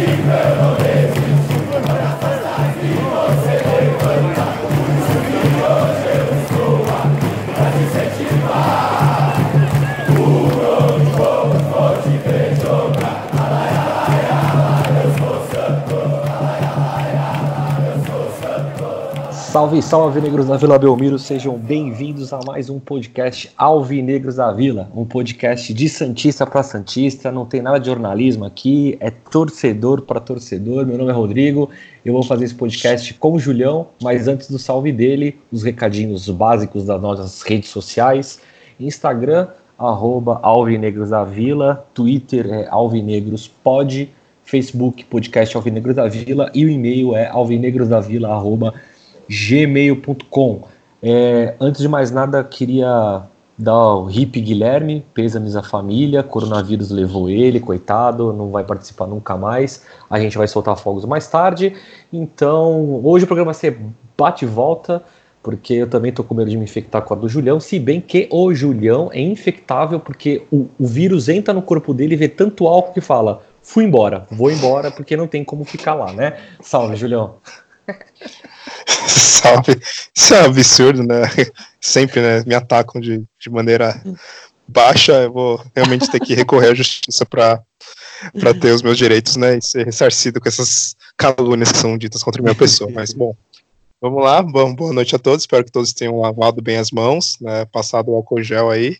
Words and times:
penalty. 0.00 1.11
Salve, 19.52 19.82
salve, 19.82 20.18
negros 20.18 20.46
da 20.46 20.56
Vila 20.56 20.78
Belmiro, 20.78 21.18
sejam 21.18 21.58
bem-vindos 21.58 22.32
a 22.32 22.40
mais 22.46 22.70
um 22.70 22.80
podcast 22.80 23.52
Alvinegros 23.54 24.36
da 24.36 24.50
Vila, 24.50 24.88
um 24.96 25.04
podcast 25.04 25.74
de 25.74 25.90
Santista 25.90 26.46
para 26.46 26.62
Santista, 26.62 27.30
não 27.30 27.44
tem 27.44 27.60
nada 27.60 27.78
de 27.78 27.84
jornalismo 27.84 28.46
aqui, 28.46 28.96
é 28.98 29.10
torcedor 29.10 30.00
para 30.00 30.20
torcedor. 30.20 30.86
Meu 30.86 30.96
nome 30.96 31.10
é 31.10 31.12
Rodrigo, 31.12 31.68
eu 32.02 32.14
vou 32.14 32.22
fazer 32.22 32.46
esse 32.46 32.54
podcast 32.54 33.12
com 33.12 33.34
o 33.34 33.38
Julião, 33.38 33.88
mas 34.02 34.26
antes 34.26 34.50
do 34.50 34.58
salve 34.58 34.90
dele, 34.90 35.38
os 35.52 35.62
recadinhos 35.62 36.30
básicos 36.30 36.86
das 36.86 37.02
nossas 37.02 37.42
redes 37.42 37.68
sociais: 37.68 38.40
Instagram, 38.80 39.48
arroba 39.78 40.40
Alvinegros 40.42 41.10
da 41.10 41.24
Vila, 41.24 41.86
Twitter 41.92 42.46
é 42.46 42.68
Alvinegrospod, 42.70 44.10
Facebook, 44.44 45.04
podcast 45.04 45.54
Alvinegros 45.54 45.96
da 45.96 46.08
Vila 46.08 46.50
e 46.54 46.64
o 46.64 46.70
e-mail 46.70 47.14
é 47.14 47.28
alvinegrosdavila.com 47.28 48.91
gmail.com. 49.32 50.62
É, 51.02 51.54
antes 51.58 51.80
de 51.80 51.88
mais 51.88 52.10
nada, 52.10 52.44
queria 52.44 53.22
dar 53.56 53.94
o 53.94 54.10
hip 54.10 54.40
Guilherme, 54.40 55.04
pêsames 55.14 55.56
à 55.56 55.62
família, 55.62 56.22
coronavírus 56.22 56.90
levou 56.90 57.30
ele, 57.30 57.60
coitado, 57.60 58.32
não 58.32 58.50
vai 58.50 58.64
participar 58.64 59.06
nunca 59.06 59.36
mais. 59.36 59.84
A 60.10 60.20
gente 60.20 60.36
vai 60.36 60.46
soltar 60.46 60.76
fogos 60.76 61.04
mais 61.04 61.26
tarde. 61.28 61.74
Então, 62.12 63.00
hoje 63.04 63.24
o 63.24 63.26
programa 63.26 63.52
vai 63.52 63.60
ser 63.60 63.78
bate 64.16 64.44
e 64.44 64.48
volta, 64.48 65.02
porque 65.42 65.74
eu 65.74 65.88
também 65.88 66.12
tô 66.12 66.22
com 66.22 66.34
medo 66.34 66.50
de 66.50 66.56
me 66.56 66.64
infectar 66.64 67.02
com 67.02 67.14
a 67.14 67.16
do 67.16 67.28
Julião, 67.28 67.58
se 67.58 67.78
bem 67.78 68.00
que 68.00 68.28
o 68.30 68.54
Julião 68.54 69.10
é 69.12 69.20
infectável, 69.20 69.98
porque 69.98 70.42
o, 70.52 70.68
o 70.78 70.86
vírus 70.86 71.28
entra 71.28 71.54
no 71.54 71.62
corpo 71.62 71.94
dele 71.94 72.14
e 72.14 72.18
vê 72.18 72.28
tanto 72.28 72.66
álcool 72.66 72.92
que 72.92 73.00
fala: 73.00 73.42
fui 73.62 73.84
embora, 73.84 74.26
vou 74.30 74.50
embora, 74.50 74.90
porque 74.90 75.16
não 75.16 75.26
tem 75.26 75.42
como 75.42 75.64
ficar 75.64 75.94
lá, 75.94 76.12
né? 76.12 76.38
Salve, 76.60 76.96
Julião. 76.96 77.36
Salve. 79.08 79.80
Isso 80.14 80.34
é 80.34 80.42
um 80.42 80.46
absurdo, 80.46 81.02
né? 81.02 81.22
Sempre 81.80 82.20
né, 82.20 82.44
me 82.46 82.54
atacam 82.54 83.00
de, 83.00 83.22
de 83.40 83.50
maneira 83.50 84.00
baixa. 84.66 85.12
Eu 85.12 85.32
vou 85.32 85.64
realmente 85.74 86.10
ter 86.10 86.20
que 86.20 86.34
recorrer 86.34 86.70
à 86.70 86.74
justiça 86.74 87.26
para 87.26 87.60
para 88.40 88.54
ter 88.54 88.70
os 88.70 88.82
meus 88.82 88.96
direitos, 88.96 89.34
né, 89.34 89.58
e 89.58 89.62
ser 89.62 89.84
ressarcido 89.84 90.40
com 90.40 90.48
essas 90.48 90.94
calúnias 91.16 91.72
que 91.72 91.78
são 91.78 91.98
ditas 91.98 92.22
contra 92.22 92.40
a 92.40 92.44
minha 92.44 92.54
pessoa. 92.54 92.88
Mas, 92.92 93.12
bom, 93.12 93.34
vamos 94.02 94.24
lá. 94.24 94.42
Bom, 94.42 94.74
boa 94.74 94.92
noite 94.92 95.14
a 95.14 95.18
todos. 95.18 95.44
Espero 95.44 95.64
que 95.64 95.70
todos 95.70 95.92
tenham 95.92 96.18
lavado 96.18 96.60
bem 96.60 96.76
as 96.76 96.90
mãos, 96.90 97.36
né, 97.40 97.64
passado 97.66 98.10
o 98.10 98.16
álcool 98.16 98.42
gel 98.42 98.68
aí, 98.68 98.96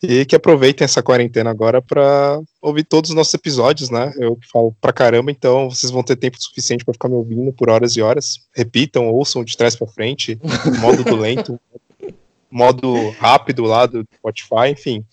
e 0.00 0.24
que 0.24 0.36
aproveitem 0.36 0.84
essa 0.84 1.02
quarentena 1.02 1.50
agora 1.50 1.82
para 1.82 2.40
ouvir 2.62 2.84
todos 2.84 3.10
os 3.10 3.16
nossos 3.16 3.34
episódios, 3.34 3.90
né? 3.90 4.12
Eu 4.16 4.38
falo 4.52 4.72
pra 4.80 4.92
caramba, 4.92 5.32
então 5.32 5.68
vocês 5.68 5.90
vão 5.90 6.04
ter 6.04 6.14
tempo 6.14 6.40
suficiente 6.40 6.84
para 6.84 6.94
ficar 6.94 7.08
me 7.08 7.16
ouvindo 7.16 7.52
por 7.52 7.68
horas 7.68 7.96
e 7.96 8.00
horas. 8.00 8.38
Repitam, 8.54 9.10
ouçam 9.10 9.42
de 9.42 9.56
trás 9.56 9.74
para 9.74 9.88
frente, 9.88 10.38
modo 10.80 11.02
do 11.02 11.16
lento, 11.18 11.58
modo 12.50 13.10
rápido 13.18 13.64
lá 13.64 13.86
do 13.86 14.06
Spotify, 14.16 14.70
enfim. 14.70 15.04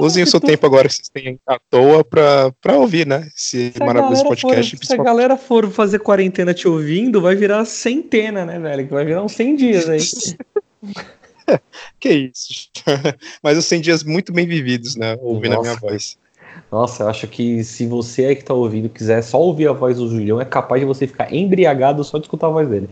Usem 0.00 0.22
o 0.22 0.26
seu 0.26 0.40
tempo 0.40 0.66
agora 0.66 0.88
que 0.88 0.94
vocês 0.94 1.08
têm 1.08 1.38
à 1.46 1.58
toa 1.70 2.04
pra, 2.04 2.52
pra 2.60 2.76
ouvir, 2.76 3.06
né? 3.06 3.28
Esse 3.36 3.72
se 3.72 3.78
maravilhoso 3.80 4.24
podcast. 4.24 4.76
For, 4.76 4.86
se 4.86 4.94
a 4.94 5.02
galera 5.02 5.36
for 5.36 5.70
fazer 5.70 5.98
quarentena 6.00 6.52
te 6.54 6.68
ouvindo, 6.68 7.20
vai 7.20 7.34
virar 7.34 7.64
centena, 7.64 8.44
né, 8.44 8.58
velho? 8.58 8.86
Que 8.86 8.92
vai 8.92 9.04
virar 9.04 9.22
uns 9.22 9.32
100 9.32 9.56
dias 9.56 9.88
aí. 9.88 10.00
que 11.98 12.10
isso. 12.10 12.70
Mas 13.42 13.58
os 13.58 13.66
100 13.66 13.80
dias 13.80 14.04
muito 14.04 14.32
bem 14.32 14.46
vividos, 14.46 14.96
né? 14.96 15.16
Ouvindo 15.20 15.56
Nossa. 15.56 15.70
a 15.70 15.72
minha 15.72 15.80
voz. 15.80 16.18
Nossa, 16.70 17.04
eu 17.04 17.08
acho 17.08 17.26
que 17.26 17.64
se 17.64 17.86
você 17.86 18.26
aí 18.26 18.36
que 18.36 18.44
tá 18.44 18.54
ouvindo 18.54 18.88
quiser 18.88 19.22
só 19.22 19.40
ouvir 19.40 19.68
a 19.68 19.72
voz 19.72 19.96
do 19.96 20.08
Julião, 20.08 20.40
é 20.40 20.44
capaz 20.44 20.80
de 20.80 20.86
você 20.86 21.06
ficar 21.06 21.32
embriagado 21.32 22.04
só 22.04 22.18
de 22.18 22.24
escutar 22.24 22.46
a 22.48 22.50
voz 22.50 22.68
dele. 22.68 22.88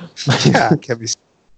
ah, 0.54 0.76
que 0.76 0.92
absurdo. 0.92 1.13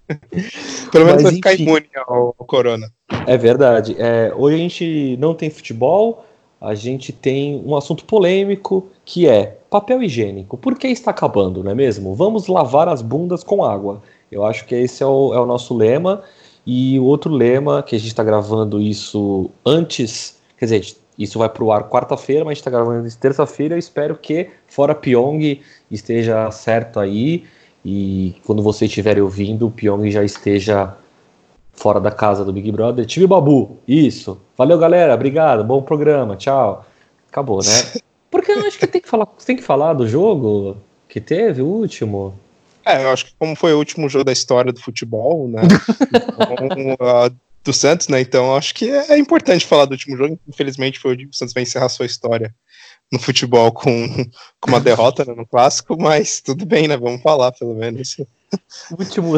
Pelo 0.92 1.04
menos 1.04 1.22
Mas, 1.22 1.32
vai 1.32 1.32
ficar 1.34 1.54
imune 1.54 1.88
ao, 2.06 2.34
ao, 2.38 2.46
corona. 2.46 2.90
É 3.26 3.36
verdade. 3.36 3.96
É, 3.98 4.32
hoje 4.36 4.56
a 4.56 4.58
gente 4.58 5.16
não 5.18 5.34
tem 5.34 5.50
futebol, 5.50 6.24
a 6.60 6.74
gente 6.74 7.12
tem 7.12 7.62
um 7.64 7.76
assunto 7.76 8.04
polêmico 8.04 8.88
que 9.04 9.28
é 9.28 9.58
papel 9.70 10.02
higiênico. 10.02 10.56
Por 10.56 10.78
que 10.78 10.88
está 10.88 11.10
acabando, 11.10 11.62
não 11.62 11.70
é 11.70 11.74
mesmo? 11.74 12.14
Vamos 12.14 12.46
lavar 12.46 12.88
as 12.88 13.02
bundas 13.02 13.44
com 13.44 13.64
água. 13.64 14.02
Eu 14.30 14.44
acho 14.44 14.64
que 14.66 14.74
esse 14.74 15.02
é 15.02 15.06
o, 15.06 15.34
é 15.34 15.40
o 15.40 15.46
nosso 15.46 15.74
lema. 15.74 16.22
E 16.66 16.98
o 16.98 17.04
outro 17.04 17.32
lema, 17.32 17.82
que 17.82 17.94
a 17.94 17.98
gente 17.98 18.08
está 18.08 18.24
gravando 18.24 18.80
isso 18.80 19.50
antes, 19.64 20.40
quer 20.58 20.64
dizer, 20.64 20.96
isso 21.16 21.38
vai 21.38 21.48
para 21.48 21.62
o 21.62 21.72
ar 21.72 21.88
quarta-feira, 21.88 22.44
mas 22.44 22.52
a 22.52 22.54
gente 22.54 22.60
está 22.60 22.70
gravando 22.70 23.06
isso 23.06 23.18
terça-feira. 23.18 23.74
Eu 23.74 23.78
espero 23.78 24.16
que, 24.16 24.50
fora 24.66 24.94
Pyong, 24.94 25.60
esteja 25.90 26.50
certo 26.50 26.98
aí. 26.98 27.44
E 27.88 28.34
quando 28.44 28.64
você 28.64 28.86
estiver 28.86 29.22
ouvindo, 29.22 29.68
o 29.68 29.70
Pyong 29.70 30.10
já 30.10 30.24
esteja 30.24 30.92
fora 31.72 32.00
da 32.00 32.10
casa 32.10 32.44
do 32.44 32.52
Big 32.52 32.72
Brother. 32.72 33.06
Tive 33.06 33.28
Babu, 33.28 33.78
isso. 33.86 34.40
Valeu, 34.58 34.76
galera. 34.76 35.14
Obrigado. 35.14 35.62
Bom 35.62 35.80
programa. 35.80 36.34
Tchau. 36.34 36.84
Acabou, 37.30 37.58
né? 37.58 38.00
Porque 38.28 38.50
eu 38.50 38.66
acho 38.66 38.76
que 38.76 38.88
tem 38.88 39.00
que 39.00 39.08
falar, 39.08 39.26
tem 39.26 39.54
que 39.54 39.62
falar 39.62 39.92
do 39.92 40.08
jogo 40.08 40.78
que 41.08 41.20
teve, 41.20 41.62
o 41.62 41.66
último. 41.66 42.34
É, 42.84 43.04
eu 43.04 43.10
acho 43.10 43.26
que 43.26 43.32
como 43.38 43.54
foi 43.54 43.72
o 43.72 43.78
último 43.78 44.08
jogo 44.08 44.24
da 44.24 44.32
história 44.32 44.72
do 44.72 44.80
futebol, 44.80 45.46
né? 45.46 45.62
então, 45.62 46.94
uh, 46.98 47.36
do 47.62 47.72
Santos, 47.72 48.08
né? 48.08 48.20
Então 48.20 48.56
acho 48.56 48.74
que 48.74 48.90
é 48.90 49.16
importante 49.16 49.64
falar 49.64 49.84
do 49.84 49.92
último 49.92 50.16
jogo. 50.16 50.36
Infelizmente 50.48 50.98
foi 50.98 51.14
o 51.14 51.32
Santos 51.32 51.54
vai 51.54 51.62
encerrar 51.62 51.88
sua 51.88 52.06
história 52.06 52.52
no 53.12 53.18
futebol 53.18 53.72
com, 53.72 53.90
com 54.60 54.70
uma 54.70 54.80
derrota 54.80 55.24
né, 55.24 55.34
no 55.34 55.46
clássico, 55.46 55.96
mas 56.00 56.40
tudo 56.40 56.66
bem, 56.66 56.88
né? 56.88 56.96
Vamos 56.96 57.22
falar 57.22 57.52
pelo 57.52 57.74
menos. 57.74 58.16
Último... 58.98 59.34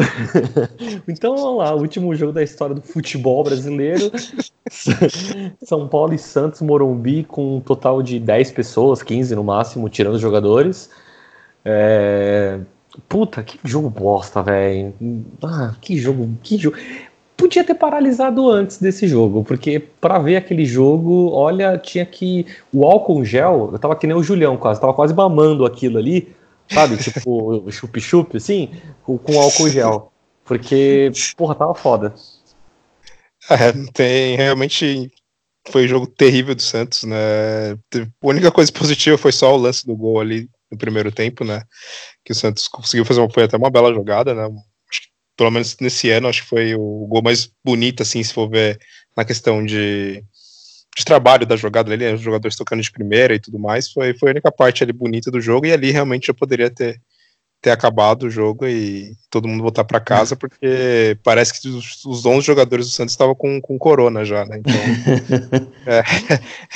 então 1.07 1.35
vamos 1.35 1.57
lá, 1.57 1.75
o 1.75 1.79
último 1.79 2.13
jogo 2.15 2.31
da 2.31 2.43
história 2.43 2.75
do 2.75 2.81
futebol 2.81 3.43
brasileiro. 3.43 4.11
São 5.63 5.87
Paulo 5.87 6.13
e 6.13 6.19
Santos 6.19 6.61
Morumbi 6.61 7.23
com 7.23 7.57
um 7.57 7.61
total 7.61 8.01
de 8.01 8.19
10 8.19 8.51
pessoas, 8.51 9.01
15 9.01 9.35
no 9.35 9.43
máximo, 9.43 9.89
tirando 9.89 10.15
os 10.15 10.21
jogadores. 10.21 10.89
É... 11.65 12.59
Puta, 13.07 13.43
que 13.43 13.59
jogo 13.63 13.89
bosta, 13.89 14.41
velho. 14.41 14.93
Ah, 15.43 15.75
que 15.79 15.97
jogo, 15.97 16.37
que 16.41 16.57
jogo. 16.57 16.75
Podia 17.39 17.63
ter 17.63 17.75
paralisado 17.75 18.49
antes 18.49 18.79
desse 18.79 19.07
jogo, 19.07 19.45
porque 19.45 19.79
para 19.79 20.19
ver 20.19 20.35
aquele 20.35 20.65
jogo, 20.65 21.31
olha, 21.31 21.77
tinha 21.77 22.05
que. 22.05 22.45
O 22.73 22.85
álcool 22.85 23.23
gel, 23.23 23.69
eu 23.71 23.79
tava 23.79 23.95
que 23.95 24.05
nem 24.05 24.15
o 24.15 24.21
Julião 24.21 24.57
quase, 24.57 24.81
tava 24.81 24.93
quase 24.93 25.13
mamando 25.13 25.65
aquilo 25.65 25.97
ali, 25.97 26.35
sabe? 26.69 26.97
Tipo, 27.01 27.65
chup-chup, 27.71 28.35
assim, 28.35 28.69
com, 29.03 29.17
com 29.17 29.39
álcool 29.39 29.69
gel. 29.69 30.11
Porque, 30.43 31.13
porra, 31.37 31.55
tava 31.55 31.73
foda. 31.73 32.13
É, 33.49 33.71
tem 33.93 34.35
realmente 34.35 35.09
foi 35.69 35.85
um 35.85 35.87
jogo 35.87 36.07
terrível 36.07 36.53
do 36.53 36.61
Santos, 36.61 37.03
né? 37.03 37.71
A 37.71 38.07
única 38.21 38.51
coisa 38.51 38.69
positiva 38.69 39.17
foi 39.17 39.31
só 39.31 39.53
o 39.53 39.57
lance 39.57 39.85
do 39.85 39.95
gol 39.95 40.19
ali 40.19 40.49
no 40.69 40.77
primeiro 40.77 41.09
tempo, 41.09 41.45
né? 41.45 41.61
Que 42.25 42.33
o 42.33 42.35
Santos 42.35 42.67
conseguiu 42.67 43.05
fazer 43.05 43.21
uma, 43.21 43.29
foi 43.29 43.43
até 43.43 43.55
uma 43.55 43.69
bela 43.69 43.93
jogada, 43.93 44.35
né? 44.35 44.49
Pelo 45.39 45.51
menos 45.51 45.77
nesse 45.79 46.09
ano, 46.09 46.27
acho 46.27 46.41
que 46.41 46.49
foi 46.49 46.75
o 46.75 47.07
gol 47.07 47.21
mais 47.21 47.49
bonito, 47.63 48.03
assim, 48.03 48.21
se 48.21 48.33
for 48.33 48.49
ver 48.49 48.77
na 49.15 49.23
questão 49.23 49.63
de, 49.63 50.21
de 50.97 51.05
trabalho 51.05 51.45
da 51.45 51.55
jogada 51.55 51.93
ali, 51.93 52.03
né? 52.03 52.13
os 52.13 52.19
jogadores 52.19 52.57
tocando 52.57 52.81
de 52.81 52.91
primeira 52.91 53.33
e 53.33 53.39
tudo 53.39 53.57
mais, 53.57 53.89
foi, 53.89 54.13
foi 54.17 54.31
a 54.31 54.33
única 54.33 54.51
parte 54.51 54.83
ali 54.83 54.91
bonita 54.91 55.31
do 55.31 55.39
jogo, 55.39 55.65
e 55.65 55.71
ali 55.71 55.91
realmente 55.91 56.27
já 56.27 56.33
poderia 56.33 56.69
ter 56.69 56.99
ter 57.61 57.71
acabado 57.71 58.23
o 58.23 58.29
jogo 58.29 58.65
e 58.65 59.13
todo 59.29 59.47
mundo 59.47 59.61
voltar 59.61 59.83
para 59.83 59.99
casa, 59.99 60.35
porque 60.35 61.17
parece 61.23 61.61
que 61.61 61.67
os, 61.67 62.05
os 62.05 62.25
11 62.25 62.45
jogadores 62.45 62.87
do 62.87 62.91
Santos 62.91 63.13
estavam 63.13 63.35
com, 63.35 63.59
com 63.59 63.77
corona 63.77 64.23
já, 64.23 64.45
né? 64.45 64.59
Então, 64.59 65.67
é, 65.85 66.03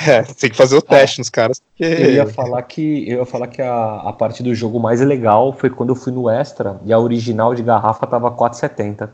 é, 0.10 0.22
tem 0.22 0.50
que 0.50 0.56
fazer 0.56 0.76
o 0.76 0.82
teste 0.82 1.18
ah, 1.18 1.20
nos 1.20 1.30
caras. 1.30 1.60
Porque... 1.60 1.84
Eu 1.84 2.12
ia 2.12 2.26
falar 2.26 2.62
que, 2.62 3.08
eu 3.08 3.20
ia 3.20 3.26
falar 3.26 3.46
que 3.46 3.62
a, 3.62 4.02
a 4.02 4.12
parte 4.12 4.42
do 4.42 4.54
jogo 4.54 4.78
mais 4.78 5.00
legal 5.00 5.52
foi 5.52 5.70
quando 5.70 5.90
eu 5.90 5.96
fui 5.96 6.12
no 6.12 6.28
Extra 6.28 6.78
e 6.84 6.92
a 6.92 6.98
original 6.98 7.54
de 7.54 7.62
garrafa 7.62 8.06
tava 8.06 8.30
4,70. 8.30 9.08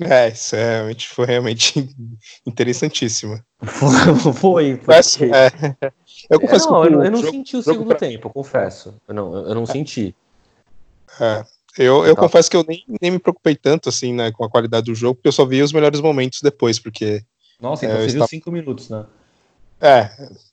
É, 0.00 0.28
isso 0.28 0.56
é, 0.56 0.76
realmente, 0.76 1.08
foi 1.08 1.26
realmente 1.26 1.88
interessantíssimo. 2.46 3.38
foi, 3.62 4.32
foi. 4.32 4.76
Porque... 4.76 5.24
É, 5.24 5.92
eu 6.28 6.40
confesso 6.40 6.70
não, 6.70 6.82
que 6.82 6.88
eu, 6.88 7.04
eu 7.04 7.10
não 7.10 7.22
senti 7.22 7.56
o 7.56 7.62
segundo 7.62 7.94
tempo, 7.94 8.30
confesso. 8.30 8.94
Eu 9.06 9.14
não, 9.14 9.36
eu 9.48 9.54
não 9.54 9.66
senti. 9.66 10.14
É. 11.20 11.44
Eu, 11.78 12.04
eu 12.04 12.14
confesso 12.14 12.50
que 12.50 12.56
eu 12.56 12.64
nem, 12.68 12.84
nem 13.00 13.10
me 13.12 13.18
preocupei 13.18 13.56
tanto 13.56 13.88
assim, 13.88 14.12
né, 14.12 14.30
com 14.30 14.44
a 14.44 14.50
qualidade 14.50 14.86
do 14.86 14.94
jogo, 14.94 15.14
porque 15.14 15.28
eu 15.28 15.32
só 15.32 15.44
vi 15.46 15.62
os 15.62 15.72
melhores 15.72 16.00
momentos 16.00 16.40
depois, 16.42 16.78
porque. 16.78 17.24
Nossa, 17.60 17.86
então 17.86 17.96
é, 17.96 18.00
você 18.00 18.06
estava... 18.08 18.26
viu 18.26 18.28
cinco 18.28 18.50
minutos, 18.50 18.90
né? 18.90 19.06
É, 19.80 20.10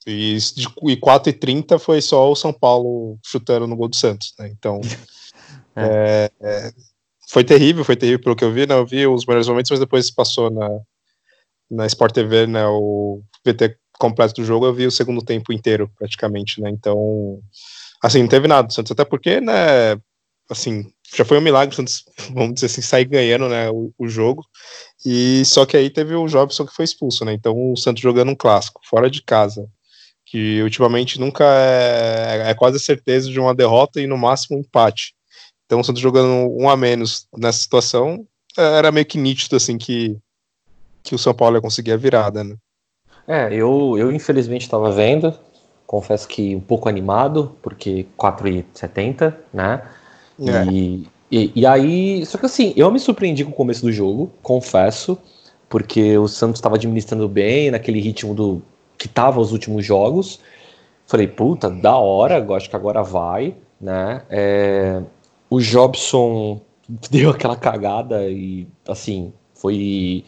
e, 0.07 0.37
e 0.87 0.97
4 0.97 1.29
e 1.29 1.33
30 1.33 1.77
foi 1.77 2.01
só 2.01 2.31
o 2.31 2.35
São 2.35 2.51
Paulo 2.51 3.19
chutando 3.23 3.67
no 3.67 3.75
gol 3.75 3.87
do 3.87 3.95
Santos, 3.95 4.33
né? 4.39 4.47
Então, 4.47 4.79
é. 5.75 6.31
É, 6.41 6.47
é, 6.67 6.73
foi 7.29 7.43
terrível, 7.43 7.83
foi 7.83 7.95
terrível 7.95 8.23
pelo 8.23 8.35
que 8.35 8.43
eu 8.43 8.51
vi, 8.51 8.65
né? 8.65 8.73
Eu 8.73 8.85
vi 8.85 9.05
os 9.05 9.25
melhores 9.25 9.47
momentos, 9.47 9.69
mas 9.69 9.79
depois 9.79 10.09
passou 10.09 10.49
na, 10.49 10.69
na 11.69 11.85
Sport 11.85 12.13
TV, 12.13 12.47
né? 12.47 12.65
O 12.65 13.21
VT 13.45 13.77
completo 13.99 14.35
do 14.35 14.45
jogo, 14.45 14.65
eu 14.65 14.73
vi 14.73 14.87
o 14.87 14.91
segundo 14.91 15.21
tempo 15.21 15.53
inteiro, 15.53 15.91
praticamente, 15.99 16.59
né? 16.59 16.69
Então, 16.69 17.39
assim, 18.01 18.21
não 18.21 18.29
teve 18.29 18.47
nada 18.47 18.67
do 18.67 18.73
Santos, 18.73 18.91
até 18.91 19.05
porque, 19.05 19.41
né? 19.41 19.95
Assim, 20.49 20.91
já 21.15 21.23
foi 21.23 21.37
um 21.37 21.41
milagre 21.41 21.75
Santos, 21.75 22.03
vamos 22.33 22.55
dizer 22.55 22.67
assim, 22.67 22.81
sair 22.81 23.05
ganhando, 23.05 23.47
né? 23.49 23.69
O, 23.69 23.91
o 23.97 24.07
jogo. 24.07 24.43
E 25.05 25.43
só 25.45 25.65
que 25.65 25.77
aí 25.77 25.89
teve 25.89 26.15
o 26.15 26.27
Jobson 26.27 26.65
que 26.65 26.73
foi 26.73 26.85
expulso, 26.85 27.23
né? 27.23 27.33
Então 27.33 27.71
o 27.71 27.77
Santos 27.77 28.01
jogando 28.01 28.29
um 28.31 28.35
clássico, 28.35 28.81
fora 28.83 29.09
de 29.09 29.21
casa, 29.21 29.67
que 30.25 30.61
ultimamente 30.61 31.19
nunca 31.19 31.45
é, 31.45 32.49
é 32.49 32.53
quase 32.53 32.79
certeza 32.79 33.29
de 33.29 33.39
uma 33.39 33.55
derrota 33.55 34.01
e 34.01 34.07
no 34.07 34.17
máximo 34.17 34.57
um 34.57 34.61
empate. 34.61 35.13
Então 35.65 35.79
o 35.79 35.83
Santos 35.83 36.01
jogando 36.01 36.51
um 36.51 36.69
a 36.69 36.75
menos 36.75 37.27
nessa 37.37 37.59
situação 37.59 38.25
era 38.57 38.91
meio 38.91 39.05
que 39.05 39.17
nítido 39.17 39.55
assim 39.55 39.77
que, 39.77 40.17
que 41.03 41.15
o 41.15 41.19
São 41.19 41.33
Paulo 41.33 41.57
ia 41.57 41.61
conseguir 41.61 41.91
a 41.91 41.97
virada, 41.97 42.43
né? 42.43 42.55
É, 43.27 43.53
eu, 43.53 43.95
eu 43.97 44.11
infelizmente 44.11 44.63
estava 44.63 44.91
vendo, 44.91 45.33
confesso 45.85 46.27
que 46.27 46.55
um 46.55 46.59
pouco 46.59 46.89
animado, 46.89 47.55
porque 47.61 48.07
4,70, 48.17 49.35
né? 49.53 49.83
É. 50.47 50.65
E, 50.71 51.07
e, 51.31 51.51
e, 51.55 51.65
aí, 51.65 52.25
só 52.25 52.37
que 52.37 52.45
assim, 52.45 52.73
eu 52.75 52.89
me 52.91 52.99
surpreendi 52.99 53.43
com 53.43 53.51
o 53.51 53.53
começo 53.53 53.81
do 53.81 53.91
jogo, 53.91 54.31
confesso, 54.41 55.17
porque 55.67 56.17
o 56.17 56.27
Santos 56.27 56.59
estava 56.59 56.75
administrando 56.75 57.27
bem, 57.27 57.71
naquele 57.71 57.99
ritmo 57.99 58.33
do 58.33 58.61
que 58.97 59.07
tava 59.07 59.39
os 59.39 59.51
últimos 59.51 59.85
jogos. 59.85 60.39
Falei, 61.05 61.27
puta, 61.27 61.69
da 61.69 61.97
hora, 61.97 62.45
acho 62.55 62.69
que 62.69 62.75
agora 62.75 63.01
vai, 63.01 63.55
né? 63.79 64.21
É, 64.29 65.01
o 65.49 65.59
Jobson 65.59 66.61
deu 67.09 67.31
aquela 67.31 67.55
cagada 67.55 68.29
e, 68.29 68.67
assim, 68.87 69.33
foi 69.53 70.23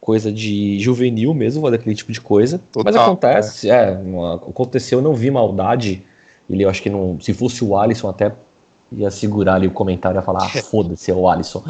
coisa 0.00 0.30
de 0.30 0.78
juvenil 0.80 1.32
mesmo, 1.32 1.70
daquele 1.70 1.94
tipo 1.94 2.12
de 2.12 2.20
coisa. 2.20 2.60
Total, 2.70 2.92
Mas 2.92 2.96
acontece, 2.96 3.70
é. 3.70 3.74
é, 3.74 3.98
aconteceu, 4.34 4.98
eu 4.98 5.02
não 5.02 5.14
vi 5.14 5.30
maldade. 5.30 6.04
Ele, 6.48 6.62
eu 6.62 6.68
acho 6.68 6.82
que 6.82 6.90
não, 6.90 7.18
se 7.20 7.32
fosse 7.32 7.64
o 7.64 7.74
Alisson 7.74 8.10
até 8.10 8.30
ia 8.96 9.10
segurar 9.10 9.54
ali 9.54 9.66
o 9.66 9.72
comentário 9.72 10.18
e 10.18 10.22
falar, 10.22 10.44
ah, 10.44 10.48
foda-se, 10.62 11.10
é 11.10 11.14
o 11.14 11.28
Alisson. 11.28 11.62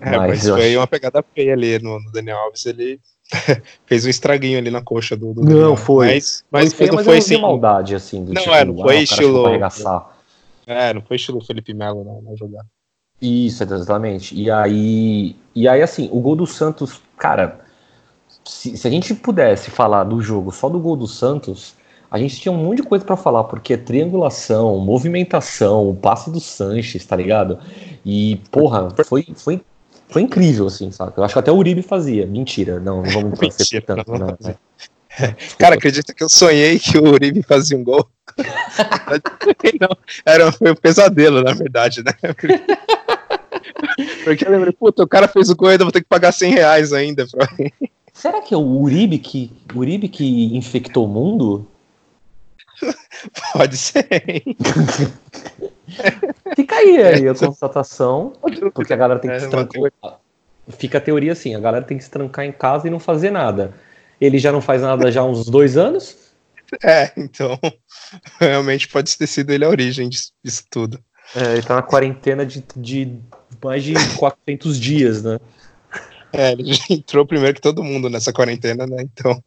É, 0.00 0.16
mas, 0.16 0.28
mas 0.28 0.48
foi 0.48 0.68
acho... 0.68 0.78
uma 0.78 0.86
pegada 0.86 1.24
feia 1.34 1.52
ali 1.52 1.78
no, 1.78 2.00
no 2.00 2.10
Daniel 2.10 2.38
Alves, 2.38 2.66
ele 2.66 3.00
fez 3.86 4.04
um 4.04 4.08
estraguinho 4.08 4.58
ali 4.58 4.70
na 4.70 4.82
coxa 4.82 5.16
do, 5.16 5.32
do 5.32 5.42
Não, 5.42 5.48
Daniel. 5.48 5.76
foi. 5.76 6.06
Mas, 6.14 6.44
mas, 6.50 6.64
mas, 6.64 6.74
foi, 6.74 6.86
não 6.86 6.94
mas 6.96 7.06
foi 7.06 7.18
assim, 7.18 7.40
maldade, 7.40 7.94
assim. 7.94 8.24
Do 8.24 8.32
não, 8.32 8.42
tipo, 8.42 8.54
é, 8.54 8.64
não 8.64 8.76
foi 8.76 8.96
ah, 8.96 9.02
estilo... 9.02 9.46
É, 10.66 10.94
não 10.94 11.02
foi 11.02 11.16
estilo 11.16 11.44
Felipe 11.44 11.74
Melo 11.74 12.04
na, 12.04 12.30
na 12.30 12.36
jogada. 12.36 12.66
Isso, 13.20 13.62
exatamente. 13.62 14.34
E 14.34 14.50
aí, 14.50 15.36
e 15.54 15.68
aí, 15.68 15.80
assim, 15.80 16.08
o 16.10 16.20
gol 16.20 16.34
do 16.34 16.46
Santos, 16.46 17.00
cara, 17.16 17.60
se, 18.44 18.76
se 18.76 18.88
a 18.88 18.90
gente 18.90 19.14
pudesse 19.14 19.70
falar 19.70 20.02
do 20.04 20.20
jogo 20.20 20.50
só 20.50 20.68
do 20.68 20.80
gol 20.80 20.96
do 20.96 21.06
Santos, 21.06 21.76
a 22.12 22.18
gente 22.18 22.38
tinha 22.38 22.52
um 22.52 22.58
monte 22.58 22.82
de 22.82 22.82
coisa 22.82 23.02
para 23.02 23.16
falar, 23.16 23.44
porque 23.44 23.74
triangulação, 23.74 24.78
movimentação, 24.78 25.88
o 25.88 25.94
passe 25.94 26.30
do 26.30 26.38
Sanches, 26.40 27.06
tá 27.06 27.16
ligado? 27.16 27.58
E, 28.04 28.36
porra, 28.50 28.90
foi, 29.06 29.26
foi, 29.34 29.62
foi 30.10 30.20
incrível, 30.20 30.66
assim, 30.66 30.90
sabe? 30.90 31.14
Eu 31.16 31.24
acho 31.24 31.32
que 31.32 31.38
até 31.38 31.50
o 31.50 31.56
Uribe 31.56 31.80
fazia. 31.80 32.26
Mentira, 32.26 32.78
não, 32.78 33.02
não 33.02 33.10
vamos 33.10 33.40
Mentira, 33.40 33.80
tanto, 33.80 34.12
não, 34.12 34.36
né? 34.42 34.56
Cara, 35.58 35.76
acredita 35.76 36.12
que 36.12 36.22
eu 36.22 36.28
sonhei 36.28 36.78
que 36.78 36.98
o 36.98 37.12
Uribe 37.14 37.42
fazia 37.42 37.78
um 37.78 37.84
gol? 37.84 38.06
não, 39.80 39.96
era, 40.26 40.52
foi 40.52 40.70
um 40.70 40.76
pesadelo, 40.76 41.42
na 41.42 41.54
verdade, 41.54 42.02
né? 42.04 42.12
Porque 44.22 44.46
eu 44.46 44.50
lembrei, 44.50 44.72
puta, 44.74 45.02
o 45.02 45.08
cara 45.08 45.26
fez 45.26 45.48
o 45.48 45.56
gol 45.56 45.70
e 45.70 45.72
ainda 45.72 45.84
vou 45.84 45.92
ter 45.92 46.02
que 46.02 46.08
pagar 46.08 46.32
100 46.32 46.52
reais 46.52 46.92
ainda 46.92 47.26
pra. 47.26 47.48
Será 48.12 48.42
que 48.42 48.52
é 48.52 48.56
o 48.56 48.60
Uribe 48.60 49.18
que, 49.18 49.50
Uribe 49.74 50.08
que 50.08 50.54
infectou 50.54 51.06
o 51.06 51.08
mundo? 51.08 51.66
Pode 53.52 53.76
ser. 53.76 54.06
Fica 56.56 56.76
aí, 56.76 57.02
aí 57.02 57.28
a 57.28 57.34
constatação, 57.34 58.32
porque 58.74 58.92
a 58.92 58.96
galera 58.96 59.20
tem 59.20 59.30
que 59.30 59.36
é, 59.36 59.40
se 59.40 59.48
trancar. 59.48 60.18
Fica 60.70 60.98
a 60.98 61.00
teoria 61.00 61.32
assim: 61.32 61.54
a 61.54 61.60
galera 61.60 61.84
tem 61.84 61.96
que 61.98 62.04
se 62.04 62.10
trancar 62.10 62.44
em 62.44 62.52
casa 62.52 62.86
e 62.86 62.90
não 62.90 62.98
fazer 62.98 63.30
nada. 63.30 63.72
Ele 64.20 64.38
já 64.38 64.52
não 64.52 64.60
faz 64.60 64.82
nada 64.82 65.10
já 65.10 65.20
há 65.20 65.24
uns 65.24 65.46
dois 65.46 65.76
anos? 65.76 66.16
É, 66.82 67.12
então 67.16 67.58
realmente 68.40 68.88
pode 68.88 69.16
ter 69.16 69.26
sido 69.26 69.50
ele 69.50 69.64
a 69.64 69.68
origem 69.68 70.08
disso, 70.08 70.32
disso 70.42 70.64
tudo. 70.70 70.98
É, 71.34 71.52
ele 71.52 71.62
tá 71.62 71.76
na 71.76 71.82
quarentena 71.82 72.44
de, 72.44 72.64
de 72.76 73.18
mais 73.62 73.82
de 73.82 73.94
400 74.16 74.78
dias, 74.78 75.22
né? 75.22 75.38
É, 76.32 76.52
ele 76.52 76.72
entrou 76.88 77.26
primeiro 77.26 77.54
que 77.54 77.60
todo 77.60 77.84
mundo 77.84 78.08
nessa 78.08 78.32
quarentena, 78.32 78.86
né? 78.86 79.02
Então 79.02 79.42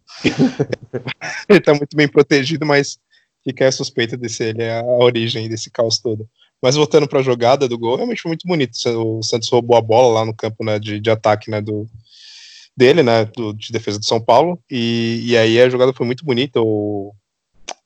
ele 1.50 1.60
tá 1.60 1.74
muito 1.74 1.96
bem 1.96 2.08
protegido, 2.08 2.66
mas 2.66 3.00
fica 3.46 3.68
a 3.68 3.72
suspeita 3.72 4.18
de 4.18 4.28
ser 4.28 4.56
ele 4.56 4.70
a 4.70 4.84
origem 4.84 5.48
desse 5.48 5.70
caos 5.70 6.00
todo. 6.00 6.28
Mas 6.62 6.76
voltando 6.76 7.08
para 7.08 7.20
a 7.20 7.24
jogada 7.24 7.68
do 7.68 7.78
gol, 7.78 7.96
realmente 7.96 8.22
foi 8.22 8.30
muito 8.30 8.48
bonito. 8.48 8.74
O 8.88 9.22
Santos 9.22 9.48
roubou 9.50 9.78
a 9.78 9.82
bola 9.82 10.16
lá 10.16 10.26
no 10.26 10.34
campo 10.34 10.66
né, 10.66 10.80
de, 10.80 11.00
de 11.00 11.10
ataque 11.12 11.52
né, 11.52 11.62
do, 11.62 11.88
dele, 12.76 13.04
né, 13.04 13.26
do, 13.26 13.54
de 13.54 13.72
defesa 13.72 14.00
do 14.00 14.06
São 14.06 14.20
Paulo, 14.20 14.60
e, 14.70 15.22
e 15.24 15.38
aí 15.38 15.62
a 15.62 15.70
jogada 15.70 15.94
foi 15.94 16.06
muito 16.06 16.26
bonita. 16.26 16.60
O, 16.60 17.14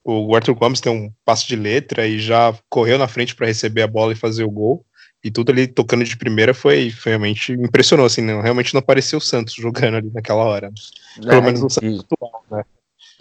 o 0.03 0.33
Arthur 0.33 0.55
Gomes 0.55 0.79
tem 0.79 0.91
um 0.91 1.11
passo 1.25 1.45
de 1.47 1.57
letra 1.57 2.07
e 2.07 2.19
já 2.19 2.57
correu 2.69 2.97
na 2.97 3.07
frente 3.07 3.35
para 3.35 3.47
receber 3.47 3.81
a 3.81 3.87
bola 3.87 4.13
e 4.13 4.15
fazer 4.15 4.45
o 4.45 4.51
gol. 4.51 4.85
E 5.21 5.29
tudo 5.29 5.51
ali 5.51 5.67
tocando 5.67 6.05
de 6.05 6.15
primeira 6.15 6.53
foi, 6.53 6.91
foi 6.91 7.11
realmente 7.11 7.51
impressionou, 7.51 8.05
assim, 8.05 8.21
não, 8.21 8.39
realmente 8.39 8.73
não 8.73 8.81
pareceu 8.81 9.19
o 9.19 9.21
Santos 9.21 9.53
jogando 9.55 9.97
ali 9.97 10.09
naquela 10.13 10.43
hora. 10.43 10.71
Pelo 11.17 11.31
é, 11.31 11.41
menos 11.41 11.61
no 11.61 11.69
Santos 11.69 11.99
atual, 11.99 12.45
né? 12.49 12.63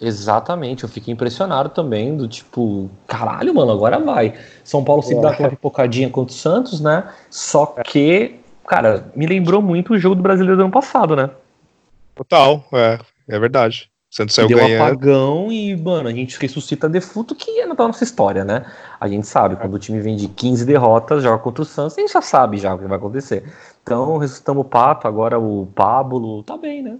Exatamente, 0.01 0.83
eu 0.83 0.89
fiquei 0.89 1.13
impressionado 1.13 1.69
também 1.69 2.15
do 2.15 2.25
tipo, 2.25 2.89
caralho, 3.05 3.53
mano, 3.53 3.71
agora 3.71 3.99
vai. 3.99 4.33
São 4.63 4.81
Paulo 4.81 5.01
sempre 5.01 5.19
é. 5.19 5.21
dá 5.23 5.29
aquela 5.31 5.49
pipocadinha 5.49 6.09
contra 6.09 6.33
o 6.33 6.37
Santos, 6.37 6.79
né? 6.79 7.09
Só 7.29 7.73
é. 7.77 7.83
que, 7.83 8.39
cara, 8.65 9.11
me 9.13 9.25
lembrou 9.25 9.61
muito 9.61 9.93
o 9.93 9.99
jogo 9.99 10.15
do 10.15 10.21
Brasileiro 10.21 10.55
do 10.55 10.63
ano 10.63 10.71
passado, 10.71 11.17
né? 11.17 11.29
Total, 12.15 12.63
é, 12.71 12.97
é 13.27 13.39
verdade. 13.39 13.89
O 14.09 14.15
Santos 14.15 14.35
saiu 14.35 14.47
Deu 14.47 14.57
ganhando. 14.57 14.83
apagão 14.83 15.51
e, 15.51 15.75
mano, 15.75 16.07
a 16.07 16.13
gente 16.13 16.39
ressuscita 16.39 16.87
defunto 16.87 17.35
que 17.35 17.59
é 17.59 17.65
na 17.65 17.75
nossa 17.75 18.03
história, 18.03 18.45
né? 18.45 18.65
A 19.01 19.07
gente 19.07 19.27
sabe, 19.27 19.57
quando 19.57 19.73
o 19.73 19.79
time 19.79 19.99
vem 19.99 20.15
de 20.15 20.29
15 20.29 20.65
derrotas, 20.65 21.21
joga 21.21 21.37
contra 21.39 21.61
o 21.61 21.65
Santos, 21.65 21.97
a 21.97 22.01
gente 22.01 22.13
já 22.13 22.21
sabe 22.21 22.57
já 22.57 22.73
o 22.73 22.79
que 22.79 22.85
vai 22.85 22.97
acontecer. 22.97 23.43
Então, 23.83 24.17
ressuscitamos 24.17 24.65
o 24.65 24.69
Pato, 24.69 25.07
agora 25.09 25.37
o 25.37 25.67
Pablo, 25.75 26.41
tá 26.43 26.57
bem, 26.57 26.81
né? 26.81 26.97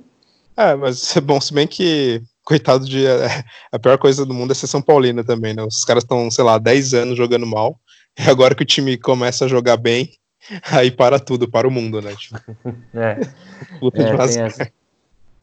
É, 0.58 0.76
mas 0.76 1.16
é 1.18 1.22
bom, 1.22 1.40
se 1.40 1.54
bem 1.54 1.66
que 1.66 2.22
coitado 2.50 2.86
de. 2.86 3.06
É, 3.06 3.44
a 3.72 3.78
pior 3.78 4.00
coisa 4.00 4.26
do 4.26 4.34
mundo 4.34 4.52
é 4.52 4.56
ser 4.56 4.66
São 4.66 4.82
Paulino 4.82 5.24
também, 5.24 5.54
né? 5.54 5.62
Os 5.62 5.86
caras 5.86 6.04
estão, 6.04 6.32
sei 6.32 6.44
lá, 6.44 6.58
10 6.58 6.96
anos 6.96 7.18
jogando 7.18 7.46
mal, 7.46 7.80
e 8.18 8.28
agora 8.28 8.56
que 8.56 8.64
o 8.64 8.66
time 8.66 8.98
começa 8.98 9.46
a 9.46 9.48
jogar 9.48 9.78
bem, 9.78 10.10
aí 10.72 10.90
para 10.90 11.20
tudo, 11.20 11.48
para 11.48 11.68
o 11.68 11.72
mundo, 11.72 12.02
né? 12.02 12.16
Tipo, 12.16 12.40
é. 12.96 13.20
Puta 13.80 14.02
é, 14.02 14.16
de 14.16 14.40
essa. 14.40 14.72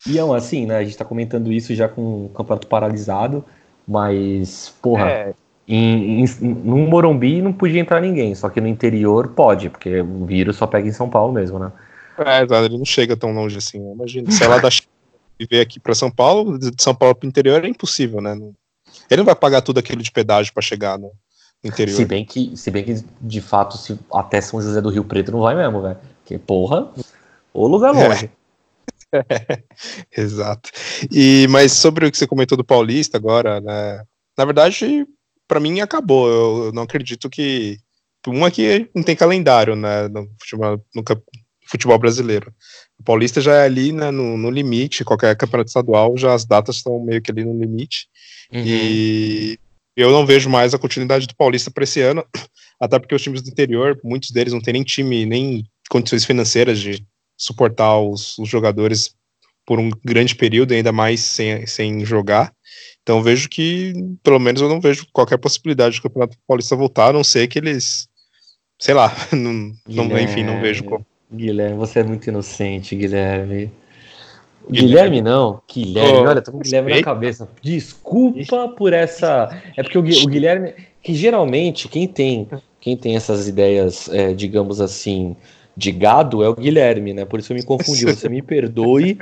E 0.05 0.19
é 0.19 0.23
assim, 0.35 0.67
né? 0.67 0.79
A 0.79 0.85
gente 0.85 0.99
tá 0.99 1.05
comentando 1.05 1.53
isso 1.53 1.73
já 1.77 1.89
com 1.89 2.27
o 2.27 2.29
campeonato 2.31 2.67
paralisado, 2.67 3.45
mas, 3.87 4.75
porra. 4.83 5.09
É. 5.09 5.35
Em, 5.69 6.23
em, 6.23 6.27
no 6.41 6.77
Morumbi 6.77 7.43
não 7.43 7.53
podia 7.53 7.81
entrar 7.81 8.01
ninguém, 8.01 8.33
só 8.37 8.49
que 8.49 8.61
no 8.61 8.69
interior 8.69 9.29
pode, 9.29 9.69
porque 9.69 10.01
o 10.01 10.25
vírus 10.25 10.55
só 10.55 10.65
pega 10.65 10.87
em 10.87 10.93
São 10.93 11.11
Paulo 11.11 11.33
mesmo, 11.33 11.59
né? 11.59 11.73
É, 12.19 12.45
exato, 12.45 12.67
ele 12.67 12.79
não 12.79 12.85
chega 12.85 13.17
tão 13.17 13.33
longe 13.33 13.59
assim. 13.59 13.79
Imagina, 13.93 14.31
se 14.31 14.45
ela 14.45 14.59
da 14.59 14.71
viver 15.39 15.61
aqui 15.61 15.79
para 15.79 15.95
São 15.95 16.11
Paulo, 16.11 16.59
de 16.59 16.83
São 16.83 16.95
Paulo 16.95 17.15
para 17.15 17.27
o 17.27 17.29
interior 17.29 17.65
é 17.65 17.69
impossível, 17.69 18.21
né? 18.21 18.33
Ele 19.11 19.19
não 19.19 19.25
vai 19.25 19.37
pagar 19.37 19.63
tudo 19.63 19.79
aquilo 19.79 20.03
de 20.03 20.11
pedágio 20.11 20.53
para 20.53 20.63
chegar 20.63 20.99
no, 20.99 21.13
interior. 21.67 21.97
Se 21.97 22.05
bem 22.05 22.25
que, 22.25 22.57
se 22.57 22.71
bem 22.71 22.85
que 22.85 23.05
de 23.21 23.41
fato, 23.41 23.77
se 23.77 23.99
até 24.13 24.41
São 24.41 24.61
José 24.61 24.81
do 24.81 24.91
Rio 24.91 25.05
Preto 25.05 25.33
não 25.33 25.41
vai 25.41 25.55
mesmo, 25.55 25.83
velho. 25.83 25.99
Porque, 26.21 26.39
porra, 26.39 26.93
o 27.53 27.67
lugar 27.67 27.95
é. 27.95 28.09
longe. 28.09 28.31
É. 29.13 29.63
Exato. 30.21 30.71
E 31.11 31.47
mas 31.49 31.73
sobre 31.73 32.07
o 32.07 32.11
que 32.11 32.19
você 32.19 32.27
comentou 32.27 32.57
do 32.57 32.65
Paulista 32.65 33.17
agora, 33.17 33.61
né? 33.61 34.03
Na 34.37 34.45
verdade, 34.45 35.07
para 35.47 35.61
mim 35.61 35.81
acabou. 35.81 36.29
Eu, 36.29 36.65
eu, 36.67 36.73
não 36.73 36.83
acredito 36.83 37.31
que 37.31 37.79
um 38.27 38.45
aqui 38.45 38.91
não 38.95 39.03
tem 39.03 39.15
calendário, 39.15 39.77
né? 39.77 40.09
No 40.09 40.29
futebol, 40.41 40.85
no 40.95 41.05
futebol 41.69 41.99
brasileiro. 41.99 42.53
Paulista 43.07 43.41
já 43.41 43.55
é 43.55 43.65
ali 43.65 43.93
né, 43.93 44.11
no, 44.11 44.37
no, 44.37 44.51
limite, 44.51 45.05
qualquer 45.05 45.37
campeonato 45.37 45.69
estadual, 45.69 46.17
já 46.19 46.35
as 46.35 46.45
datas 46.45 46.77
estão 46.77 46.99
meio 47.03 47.23
que 47.23 47.31
ali 47.31 47.45
no 47.45 47.59
limite. 47.59 48.09
Uhum. 48.53 48.63
E 48.67 49.59
eu 49.97 50.11
não 50.11 50.27
vejo 50.27 50.51
mais 50.51 50.75
a 50.75 50.79
continuidade 50.79 51.29
do 51.29 51.37
Paulista 51.37 51.71
para 51.71 51.85
esse 51.85 52.01
ano, 52.01 52.27
até 52.81 52.99
porque 52.99 53.15
os 53.15 53.23
times 53.23 53.41
do 53.41 53.49
interior, 53.49 53.99
muitos 54.03 54.33
deles 54.33 54.53
não 54.53 54.61
têm 54.61 54.75
nem 54.75 54.83
time, 54.83 55.25
nem 55.25 55.65
condições 55.89 56.25
financeiras 56.25 56.81
de 56.81 57.07
suportar 57.39 57.97
os, 58.01 58.37
os 58.39 58.49
jogadores 58.49 59.15
por 59.65 59.79
um 59.79 59.89
grande 60.05 60.35
período, 60.35 60.75
ainda 60.75 60.91
mais 60.91 61.21
sem, 61.21 61.65
sem 61.67 62.05
jogar. 62.05 62.53
Então 63.03 63.23
vejo 63.23 63.49
que, 63.49 63.93
pelo 64.21 64.41
menos, 64.41 64.61
eu 64.61 64.69
não 64.69 64.81
vejo 64.81 65.07
qualquer 65.13 65.39
possibilidade 65.39 65.97
do 65.97 66.03
Campeonato 66.03 66.37
Paulista 66.47 66.75
voltar, 66.75 67.11
a 67.11 67.13
não 67.13 67.23
ser 67.23 67.47
que 67.47 67.59
eles, 67.59 68.09
sei 68.81 68.95
lá, 68.95 69.15
não, 69.33 69.73
não 69.87 70.19
enfim, 70.19 70.43
não 70.43 70.61
vejo 70.61 70.83
como. 70.83 71.07
Guilherme, 71.37 71.77
você 71.77 72.01
é 72.01 72.05
muito 72.05 72.27
inocente, 72.29 72.97
Guilherme. 72.97 73.71
Guilherme, 74.69 74.89
Guilherme 74.89 75.23
não, 75.23 75.63
Guilherme, 75.73 76.19
oh, 76.19 76.29
olha, 76.29 76.43
tô 76.43 76.51
com 76.51 76.59
o 76.59 76.61
Guilherme 76.61 76.95
na 76.97 77.03
cabeça. 77.03 77.49
Desculpa 77.63 78.69
por 78.69 78.93
essa. 78.93 79.49
É 79.77 79.83
porque 79.83 79.97
o, 79.97 80.01
o 80.01 80.27
Guilherme, 80.27 80.75
que 81.03 81.15
geralmente 81.15 81.89
quem 81.89 82.09
tem, 82.09 82.49
quem 82.81 82.97
tem 82.97 83.15
essas 83.15 83.47
ideias, 83.47 84.09
é, 84.09 84.35
digamos 84.35 84.81
assim, 84.81 85.37
de 85.77 85.93
gado 85.93 86.43
é 86.43 86.49
o 86.49 86.55
Guilherme, 86.55 87.15
né? 87.15 87.25
Por 87.25 87.39
isso 87.39 87.53
eu 87.53 87.57
me 87.57 87.63
confundi. 87.63 88.05
Você 88.07 88.29
me 88.29 88.43
perdoe 88.43 89.19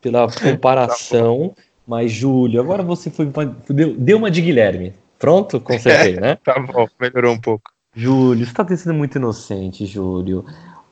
pela 0.00 0.26
comparação, 0.30 1.54
mas 1.86 2.10
Júlio, 2.10 2.60
agora 2.60 2.82
você 2.82 3.10
foi 3.10 3.30
deu, 3.68 3.94
deu 3.96 4.18
uma 4.18 4.30
de 4.30 4.40
Guilherme. 4.40 4.94
Pronto? 5.18 5.60
Consertei, 5.60 6.14
né? 6.14 6.38
tá 6.44 6.58
bom, 6.60 6.86
melhorou 7.00 7.34
um 7.34 7.40
pouco. 7.40 7.70
Júlio, 7.94 8.46
você 8.46 8.52
tá 8.52 8.76
sendo 8.76 8.94
muito 8.94 9.16
inocente, 9.16 9.84
Júlio. 9.84 10.44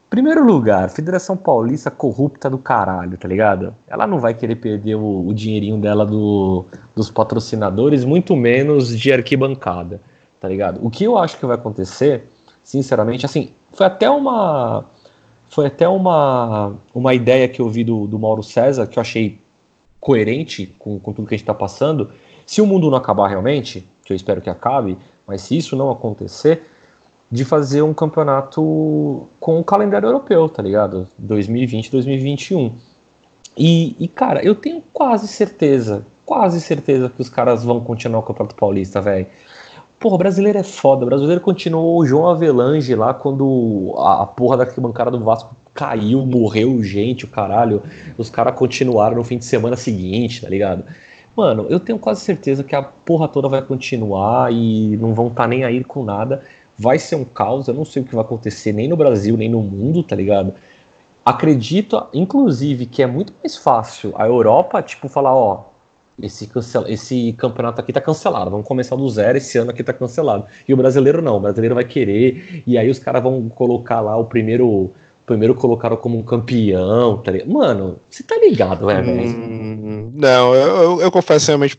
Primeiro 0.09 0.45
lugar, 0.45 0.89
Federação 0.89 1.37
Paulista 1.37 1.91
corrupta 1.91 2.49
do 2.49 2.59
caralho, 2.59 3.19
tá 3.19 3.27
ligado? 3.27 3.75
Ela 3.89 4.07
não 4.07 4.21
vai 4.21 4.35
querer 4.35 4.57
perder 4.57 4.95
o, 4.95 5.27
o 5.27 5.35
dinheirinho 5.35 5.79
dela 5.79 6.07
do, 6.07 6.65
dos 6.95 7.11
patrocinadores, 7.11 8.05
muito 8.05 8.37
menos 8.37 8.97
de 8.97 9.13
arquibancada, 9.13 10.01
tá 10.41 10.49
ligado? 10.49 10.85
O 10.85 10.91
que 10.91 11.05
eu 11.05 11.19
acho 11.19 11.37
que 11.39 11.45
vai 11.45 11.57
acontecer, 11.57 12.31
sinceramente, 12.63 13.27
assim, 13.27 13.51
foi 13.73 13.87
até 13.87 14.09
uma 14.09 14.85
foi 15.49 15.67
até 15.67 15.89
uma, 15.89 16.75
uma 16.95 17.15
ideia 17.15 17.49
que 17.49 17.61
eu 17.61 17.69
vi 17.69 17.83
do, 17.85 18.07
do 18.07 18.19
Mauro 18.19 18.43
César, 18.43 18.87
que 18.87 18.99
eu 18.99 19.01
achei 19.01 19.41
coerente 20.01 20.75
com, 20.79 20.99
com 20.99 21.13
tudo 21.13 21.27
que 21.27 21.35
a 21.35 21.37
gente 21.37 21.45
está 21.45 21.55
passando. 21.55 22.11
Se 22.45 22.61
o 22.61 22.67
mundo 22.67 22.91
não 22.91 22.99
acabar 22.99 23.29
realmente, 23.29 23.89
que 24.05 24.13
eu 24.13 24.17
espero 24.17 24.41
que 24.41 24.51
acabe, 24.51 24.99
mas 25.27 25.43
se 25.43 25.57
isso 25.57 25.75
não 25.75 25.91
acontecer, 25.91 26.63
de 27.31 27.45
fazer 27.45 27.83
um 27.83 27.93
campeonato 27.93 29.27
com 29.41 29.59
o 29.59 29.65
calendário 29.65 30.07
europeu, 30.07 30.49
tá 30.49 30.63
ligado? 30.63 31.09
2020, 31.19 31.91
2021. 31.91 32.73
E, 33.57 33.97
e, 33.99 34.07
cara, 34.07 34.45
eu 34.45 34.55
tenho 34.55 34.83
quase 34.93 35.27
certeza, 35.27 36.07
quase 36.25 36.61
certeza 36.61 37.09
que 37.09 37.21
os 37.21 37.29
caras 37.29 37.65
vão 37.65 37.81
continuar 37.81 38.21
o 38.21 38.23
Campeonato 38.23 38.55
Paulista, 38.55 39.01
velho. 39.01 39.27
Porra, 39.99 40.19
brasileiro 40.19 40.59
é 40.59 40.63
foda. 40.63 41.05
O 41.05 41.07
brasileiro 41.07 41.41
continuou 41.41 41.99
o 41.99 42.07
João 42.07 42.29
Avelange 42.29 42.95
lá 42.95 43.15
quando 43.15 43.95
a, 43.97 44.23
a 44.23 44.27
porra 44.27 44.59
da 44.59 44.67
bancada 44.79 45.11
do 45.11 45.25
Vasco 45.25 45.57
caiu, 45.73 46.25
morreu 46.27 46.83
gente, 46.83 47.25
o 47.25 47.29
caralho. 47.29 47.83
Os 48.19 48.29
caras 48.29 48.55
continuaram 48.55 49.17
no 49.17 49.25
fim 49.25 49.39
de 49.39 49.47
semana 49.47 49.75
seguinte, 49.75 50.43
tá 50.43 50.49
ligado? 50.49 50.85
Mano, 51.35 51.67
eu 51.69 51.81
tenho 51.81 51.99
quase 51.99 52.21
certeza 52.21 52.63
que 52.63 52.75
a 52.75 52.83
porra 52.83 53.27
toda 53.27 53.49
vai 53.49 53.63
continuar 53.63 54.53
e 54.53 54.97
não 54.99 55.15
vão 55.15 55.29
estar 55.29 55.43
tá 55.43 55.49
nem 55.49 55.65
aí 55.65 55.83
com 55.83 56.05
nada 56.05 56.43
vai 56.79 56.99
ser 56.99 57.17
um 57.17 57.25
caos, 57.25 57.69
eu 57.69 57.75
não 57.75 57.85
sei 57.85 58.03
o 58.03 58.05
que 58.05 58.15
vai 58.15 58.25
acontecer 58.25 58.73
nem 58.73 58.89
no 58.89 58.97
Brasil, 58.97 59.37
nem 59.37 59.49
no 59.49 59.63
mundo, 59.63 60.03
tá 60.03 60.15
ligado? 60.15 60.55
Acredito, 61.25 62.07
inclusive, 62.15 62.87
que 62.87 63.03
é 63.03 63.07
muito 63.07 63.33
mais 63.43 63.57
fácil 63.57 64.13
a 64.17 64.27
Europa, 64.27 64.81
tipo, 64.83 65.09
falar, 65.09 65.35
ó, 65.35 65.65
esse, 66.23 66.49
esse 66.87 67.33
campeonato 67.35 67.81
aqui 67.81 67.93
tá 67.93 68.01
cancelado, 68.01 68.51
vamos 68.51 68.67
começar 68.67 68.97
do 68.97 69.09
zero, 69.09 69.37
esse 69.37 69.59
ano 69.59 69.71
aqui 69.71 69.83
tá 69.83 69.93
cancelado. 69.93 70.47
E 70.67 70.73
o 70.73 70.77
brasileiro 70.77 71.21
não, 71.21 71.37
o 71.37 71.41
brasileiro 71.41 71.75
vai 71.75 71.85
querer, 71.85 72.63
e 72.67 72.79
aí 72.79 72.89
os 72.89 72.99
caras 72.99 73.23
vão 73.23 73.49
colocar 73.49 74.01
lá 74.01 74.17
o 74.17 74.25
primeiro 74.25 74.93
primeiro 75.27 75.57
colocaram 75.57 75.97
como 75.97 76.17
um 76.17 76.23
campeão, 76.23 77.19
tá 77.19 77.33
ligado? 77.33 77.51
Mano, 77.51 77.99
você 78.09 78.23
tá 78.23 78.37
ligado, 78.39 78.89
é, 78.89 79.03
velho? 79.03 79.29
Hum, 79.29 80.13
não, 80.15 80.55
eu, 80.55 80.77
eu, 80.77 81.01
eu, 81.01 81.11
confesso 81.11 81.49
realmente 81.49 81.77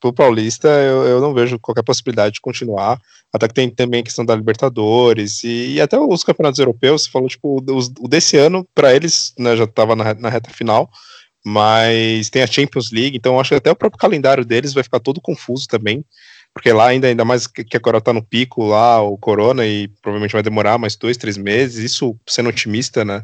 pro 0.00 0.12
Paulista, 0.12 0.68
eu, 0.68 1.04
eu 1.04 1.20
não 1.20 1.34
vejo 1.34 1.58
qualquer 1.58 1.82
possibilidade 1.82 2.34
de 2.34 2.40
continuar. 2.40 3.00
Até 3.32 3.48
que 3.48 3.54
tem 3.54 3.68
também 3.68 4.00
a 4.00 4.04
questão 4.04 4.24
da 4.24 4.34
Libertadores 4.34 5.44
e, 5.44 5.74
e 5.74 5.80
até 5.80 5.98
os 5.98 6.24
campeonatos 6.24 6.58
europeus. 6.58 7.04
Você 7.04 7.10
falou, 7.10 7.28
tipo, 7.28 7.58
o, 7.58 8.08
desse 8.08 8.36
ano, 8.36 8.66
para 8.74 8.94
eles, 8.94 9.32
né, 9.38 9.56
já 9.56 9.64
estava 9.64 9.94
na, 9.94 10.14
na 10.14 10.28
reta 10.28 10.50
final, 10.50 10.88
mas 11.44 12.28
tem 12.30 12.42
a 12.42 12.46
Champions 12.46 12.90
League, 12.90 13.16
então 13.16 13.38
acho 13.38 13.50
que 13.50 13.54
até 13.54 13.70
o 13.70 13.76
próprio 13.76 14.00
calendário 14.00 14.44
deles 14.44 14.74
vai 14.74 14.82
ficar 14.82 14.98
todo 14.98 15.20
confuso 15.20 15.68
também, 15.68 16.04
porque 16.52 16.72
lá 16.72 16.88
ainda, 16.88 17.06
ainda 17.06 17.24
mais 17.24 17.46
que 17.46 17.76
agora 17.76 18.00
tá 18.00 18.12
no 18.12 18.20
pico 18.20 18.64
lá, 18.64 19.00
o 19.00 19.16
Corona, 19.16 19.64
e 19.64 19.86
provavelmente 20.02 20.32
vai 20.32 20.42
demorar 20.42 20.76
mais 20.76 20.96
dois, 20.96 21.16
três 21.16 21.36
meses, 21.36 21.92
isso 21.92 22.16
sendo 22.26 22.48
otimista, 22.48 23.04
né? 23.04 23.22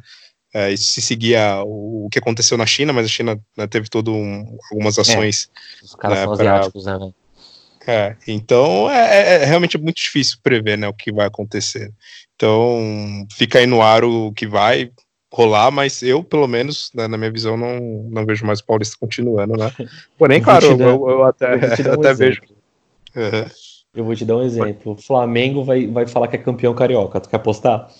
É, 0.54 0.70
isso 0.70 0.92
se 0.92 1.00
seguia 1.00 1.62
o, 1.64 2.06
o, 2.06 2.08
que 2.10 2.18
aconteceu 2.18 2.58
na 2.58 2.66
China, 2.66 2.92
mas 2.92 3.06
a 3.06 3.08
China 3.08 3.40
né, 3.56 3.66
teve 3.66 3.88
todo 3.88 4.12
um, 4.12 4.58
algumas 4.70 4.98
é, 4.98 5.00
ações. 5.00 5.50
É, 5.80 5.84
os 5.84 5.94
caras 5.94 6.18
né, 6.18 6.24
são 6.24 6.36
pra, 6.36 6.52
asiáticos, 6.52 6.84
né? 6.84 7.12
É, 7.86 8.16
então 8.28 8.88
é, 8.90 9.16
é, 9.16 9.42
é, 9.42 9.44
realmente 9.44 9.76
muito 9.76 9.96
difícil 9.96 10.38
prever 10.42 10.78
né, 10.78 10.86
o 10.86 10.94
que 10.94 11.10
vai 11.10 11.26
acontecer. 11.26 11.90
Então 12.36 13.26
fica 13.32 13.58
aí 13.58 13.66
no 13.66 13.82
ar 13.82 14.04
o 14.04 14.32
que 14.32 14.46
vai 14.46 14.90
rolar, 15.32 15.70
mas 15.70 16.02
eu, 16.02 16.22
pelo 16.22 16.46
menos, 16.46 16.90
né, 16.94 17.08
na 17.08 17.16
minha 17.16 17.32
visão, 17.32 17.56
não, 17.56 17.80
não 18.10 18.26
vejo 18.26 18.44
mais 18.44 18.60
o 18.60 18.66
Paulista 18.66 18.96
continuando, 19.00 19.56
né? 19.56 19.72
Porém, 20.18 20.40
claro, 20.40 20.66
eu, 20.66 20.78
eu, 20.78 21.08
eu, 21.08 21.24
até, 21.24 21.54
eu 21.54 21.90
um 21.96 22.00
até 22.00 22.14
vejo. 22.14 22.42
Uhum. 23.16 23.50
Eu 23.94 24.04
vou 24.04 24.14
te 24.14 24.24
dar 24.24 24.36
um 24.36 24.42
exemplo. 24.42 24.92
O 24.92 24.96
Flamengo 24.96 25.64
vai, 25.64 25.86
vai 25.86 26.06
falar 26.06 26.28
que 26.28 26.36
é 26.36 26.38
campeão 26.38 26.74
carioca. 26.74 27.20
Tu 27.20 27.28
quer 27.28 27.36
apostar? 27.36 27.90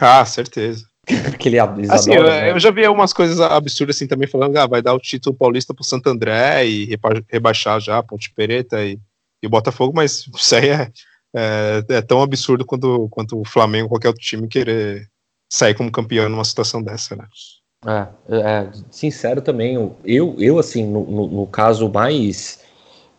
Ah, 0.00 0.24
certeza. 0.24 0.86
que 1.38 1.48
ele, 1.48 1.58
assim, 1.58 2.12
eu, 2.12 2.22
né? 2.22 2.50
eu, 2.50 2.58
já 2.58 2.70
vi 2.70 2.84
algumas 2.84 3.12
coisas 3.12 3.40
absurdas 3.40 3.96
assim 3.96 4.06
também 4.06 4.28
falando, 4.28 4.56
ah, 4.56 4.66
vai 4.66 4.82
dar 4.82 4.94
o 4.94 4.98
título 4.98 5.34
paulista 5.34 5.72
pro 5.72 5.84
Santo 5.84 6.08
André 6.08 6.66
e 6.66 6.98
rebaixar 7.30 7.80
já 7.80 7.98
a 7.98 8.02
Ponte 8.02 8.30
Preta 8.30 8.84
e 8.84 8.98
e 9.42 9.46
o 9.46 9.50
Botafogo, 9.50 9.92
mas 9.94 10.26
isso 10.34 10.54
aí 10.54 10.68
é, 10.68 10.90
é, 11.34 11.84
é, 11.88 12.02
tão 12.02 12.22
absurdo 12.22 12.64
quanto, 12.64 13.08
quanto 13.10 13.40
o 13.40 13.44
Flamengo 13.44 13.84
ou 13.84 13.90
qualquer 13.90 14.08
outro 14.08 14.22
time 14.22 14.48
querer 14.48 15.08
sair 15.50 15.74
como 15.74 15.90
campeão 15.90 16.28
numa 16.28 16.44
situação 16.44 16.82
dessa, 16.82 17.16
né? 17.16 17.26
É, 17.86 18.08
é 18.36 18.70
sincero 18.90 19.40
também, 19.40 19.74
eu, 20.04 20.34
eu 20.38 20.58
assim, 20.58 20.84
no, 20.84 21.04
no, 21.04 21.28
no 21.28 21.46
caso 21.46 21.88
mais, 21.88 22.60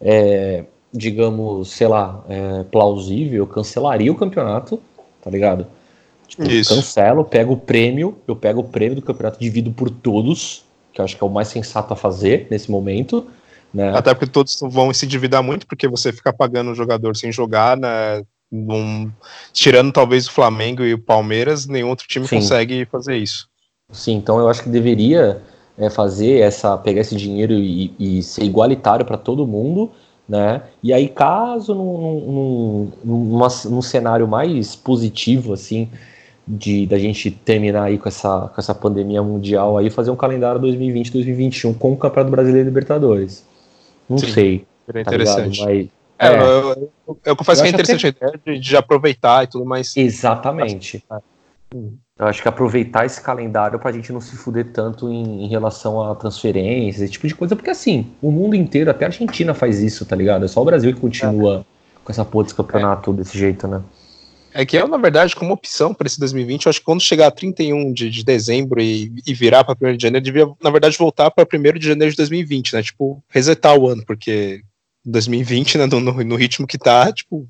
é, 0.02 0.66
digamos, 0.94 1.70
sei 1.72 1.88
lá, 1.88 2.24
é, 2.28 2.64
plausível, 2.64 3.40
eu 3.40 3.48
cancelaria 3.48 4.12
o 4.12 4.16
campeonato, 4.16 4.82
tá 5.22 5.30
ligado? 5.30 5.66
Tipo, 6.30 6.44
Isso. 6.44 6.76
cancelo, 6.76 7.26
pego 7.26 7.54
o 7.54 7.58
prêmio, 7.58 8.18
eu 8.28 8.36
pego 8.36 8.62
o 8.62 8.64
prêmio 8.64 8.96
do 8.96 9.02
campeonato, 9.02 9.40
divido 9.40 9.72
por 9.72 9.90
todos, 9.90 10.64
que 10.94 11.02
eu 11.02 11.06
acho 11.06 11.18
que 11.18 11.24
é 11.24 11.26
o 11.26 11.30
mais 11.30 11.48
sensato 11.48 11.92
a 11.92 11.96
fazer 11.96 12.48
nesse 12.52 12.70
momento, 12.70 13.28
né? 13.74 13.90
Até 13.96 14.14
porque 14.14 14.28
todos 14.28 14.60
vão 14.62 14.94
se 14.94 15.06
endividar 15.06 15.42
muito, 15.42 15.66
porque 15.66 15.88
você 15.88 16.14
fica 16.14 16.32
pagando 16.32 16.72
o 16.72 16.76
jogador 16.76 17.16
sem 17.18 17.32
jogar, 17.32 17.76
né? 17.76 18.22
Um, 18.52 19.12
tirando 19.52 19.92
talvez 19.92 20.28
o 20.28 20.32
Flamengo 20.32 20.84
e 20.84 20.94
o 20.94 21.00
Palmeiras, 21.00 21.68
nenhum 21.68 21.90
outro 21.90 22.08
time 22.08 22.28
Sim. 22.28 22.38
consegue 22.38 22.86
fazer 22.86 23.18
isso. 23.18 23.48
Sim, 23.92 24.14
então 24.14 24.40
eu 24.40 24.48
acho 24.48 24.64
que 24.64 24.70
deveria 24.70 25.42
é, 25.78 25.90
fazer 25.90 26.42
essa, 26.42 26.78
pegar 26.78 27.02
esse 27.02 27.16
dinheiro 27.16 27.54
e, 27.54 27.94
e 28.00 28.22
ser 28.22 28.44
igualitário 28.44 29.06
para 29.06 29.18
todo 29.18 29.48
mundo, 29.48 29.92
né? 30.28 30.62
E 30.84 30.94
aí, 30.94 31.10
caso 31.10 31.74
num, 31.74 32.92
num, 33.04 33.24
numa, 33.32 33.48
num 33.66 33.82
cenário 33.82 34.28
mais 34.28 34.76
positivo, 34.76 35.54
assim, 35.54 35.90
de 36.50 36.88
da 36.88 36.98
gente 36.98 37.30
terminar 37.30 37.84
aí 37.84 38.00
com 38.00 38.10
essa, 38.10 38.50
com 38.54 38.60
essa 38.60 38.74
pandemia 38.74 39.22
mundial 39.22 39.78
aí, 39.78 39.92
fazer 39.92 40.10
um 40.10 40.16
calendário 40.16 40.60
2020-2021 40.62 41.78
com 41.78 41.94
o 41.94 41.98
Campeonato 41.98 42.32
Brasileiro 42.32 42.66
e 42.68 42.70
Libertadores. 42.70 43.46
Não 44.10 44.18
Sim, 44.18 44.32
sei. 44.32 44.66
Seria 44.88 45.06
tá 45.06 45.12
interessante. 45.12 45.64
Mas, 45.64 45.88
é, 46.18 46.28
é, 46.28 46.42
eu, 46.42 46.92
eu, 47.08 47.20
eu 47.24 47.36
confesso 47.36 47.62
eu 47.62 47.66
que 47.66 47.70
é 47.70 47.74
interessante 47.74 48.06
a 48.08 48.10
ideia 48.10 48.42
de, 48.44 48.60
de, 48.60 48.76
aproveitar 48.76 49.44
e 49.44 49.48
tudo 49.48 49.64
mais. 49.64 49.96
Exatamente. 49.96 51.04
Eu 51.72 52.26
acho 52.26 52.42
que 52.42 52.48
aproveitar 52.48 53.06
esse 53.06 53.22
calendário 53.22 53.78
para 53.78 53.92
a 53.92 53.94
gente 53.94 54.12
não 54.12 54.20
se 54.20 54.36
fuder 54.36 54.74
tanto 54.74 55.08
em, 55.10 55.46
em, 55.46 55.48
relação 55.48 56.02
a 56.02 56.16
transferências, 56.16 57.04
esse 57.04 57.14
tipo 57.14 57.28
de 57.28 57.36
coisa, 57.36 57.56
porque 57.56 57.70
assim, 57.70 58.08
o 58.22 58.32
mundo 58.32 58.56
inteiro, 58.56 58.90
até 58.90 59.06
a 59.06 59.08
Argentina 59.08 59.54
faz 59.54 59.80
isso, 59.80 60.04
tá 60.06 60.16
ligado? 60.16 60.44
É 60.44 60.48
só 60.48 60.62
o 60.62 60.66
Brasil 60.66 60.94
que 60.94 61.00
continua 61.00 61.60
é. 61.60 61.64
com 62.04 62.12
essa 62.12 62.26
porra 62.26 62.46
desse 62.46 62.56
campeonato 62.56 63.14
desse 63.14 63.38
jeito, 63.38 63.68
né? 63.68 63.82
É 64.60 64.66
que 64.66 64.76
eu, 64.76 64.90
na 64.90 64.98
verdade, 64.98 65.38
como 65.38 65.54
opção 65.54 65.94
para 65.94 66.06
esse 66.06 66.20
2020, 66.20 66.66
eu 66.66 66.70
acho 66.70 66.80
que 66.80 66.86
quando 66.86 67.00
chegar 67.00 67.28
a 67.28 67.32
31 67.32 67.94
de, 67.94 68.10
de 68.10 68.26
dezembro 68.26 68.82
e, 68.82 69.10
e 69.26 69.34
virar 69.34 69.64
para 69.64 69.78
1 69.82 69.96
de 69.96 70.04
janeiro, 70.04 70.26
devia, 70.26 70.52
na 70.62 70.70
verdade, 70.70 70.98
voltar 70.98 71.32
para 71.32 71.48
1 71.48 71.80
de 71.80 71.88
janeiro 71.88 72.12
de 72.12 72.18
2020, 72.18 72.74
né? 72.74 72.84
Tipo, 72.84 73.24
resetar 73.30 73.78
o 73.78 73.88
ano, 73.88 74.04
porque 74.06 74.62
2020, 75.06 75.78
né, 75.78 75.86
no, 75.86 76.02
no, 76.02 76.36
ritmo 76.36 76.68
que 76.68 76.78
tá, 76.78 77.10
tipo, 77.10 77.48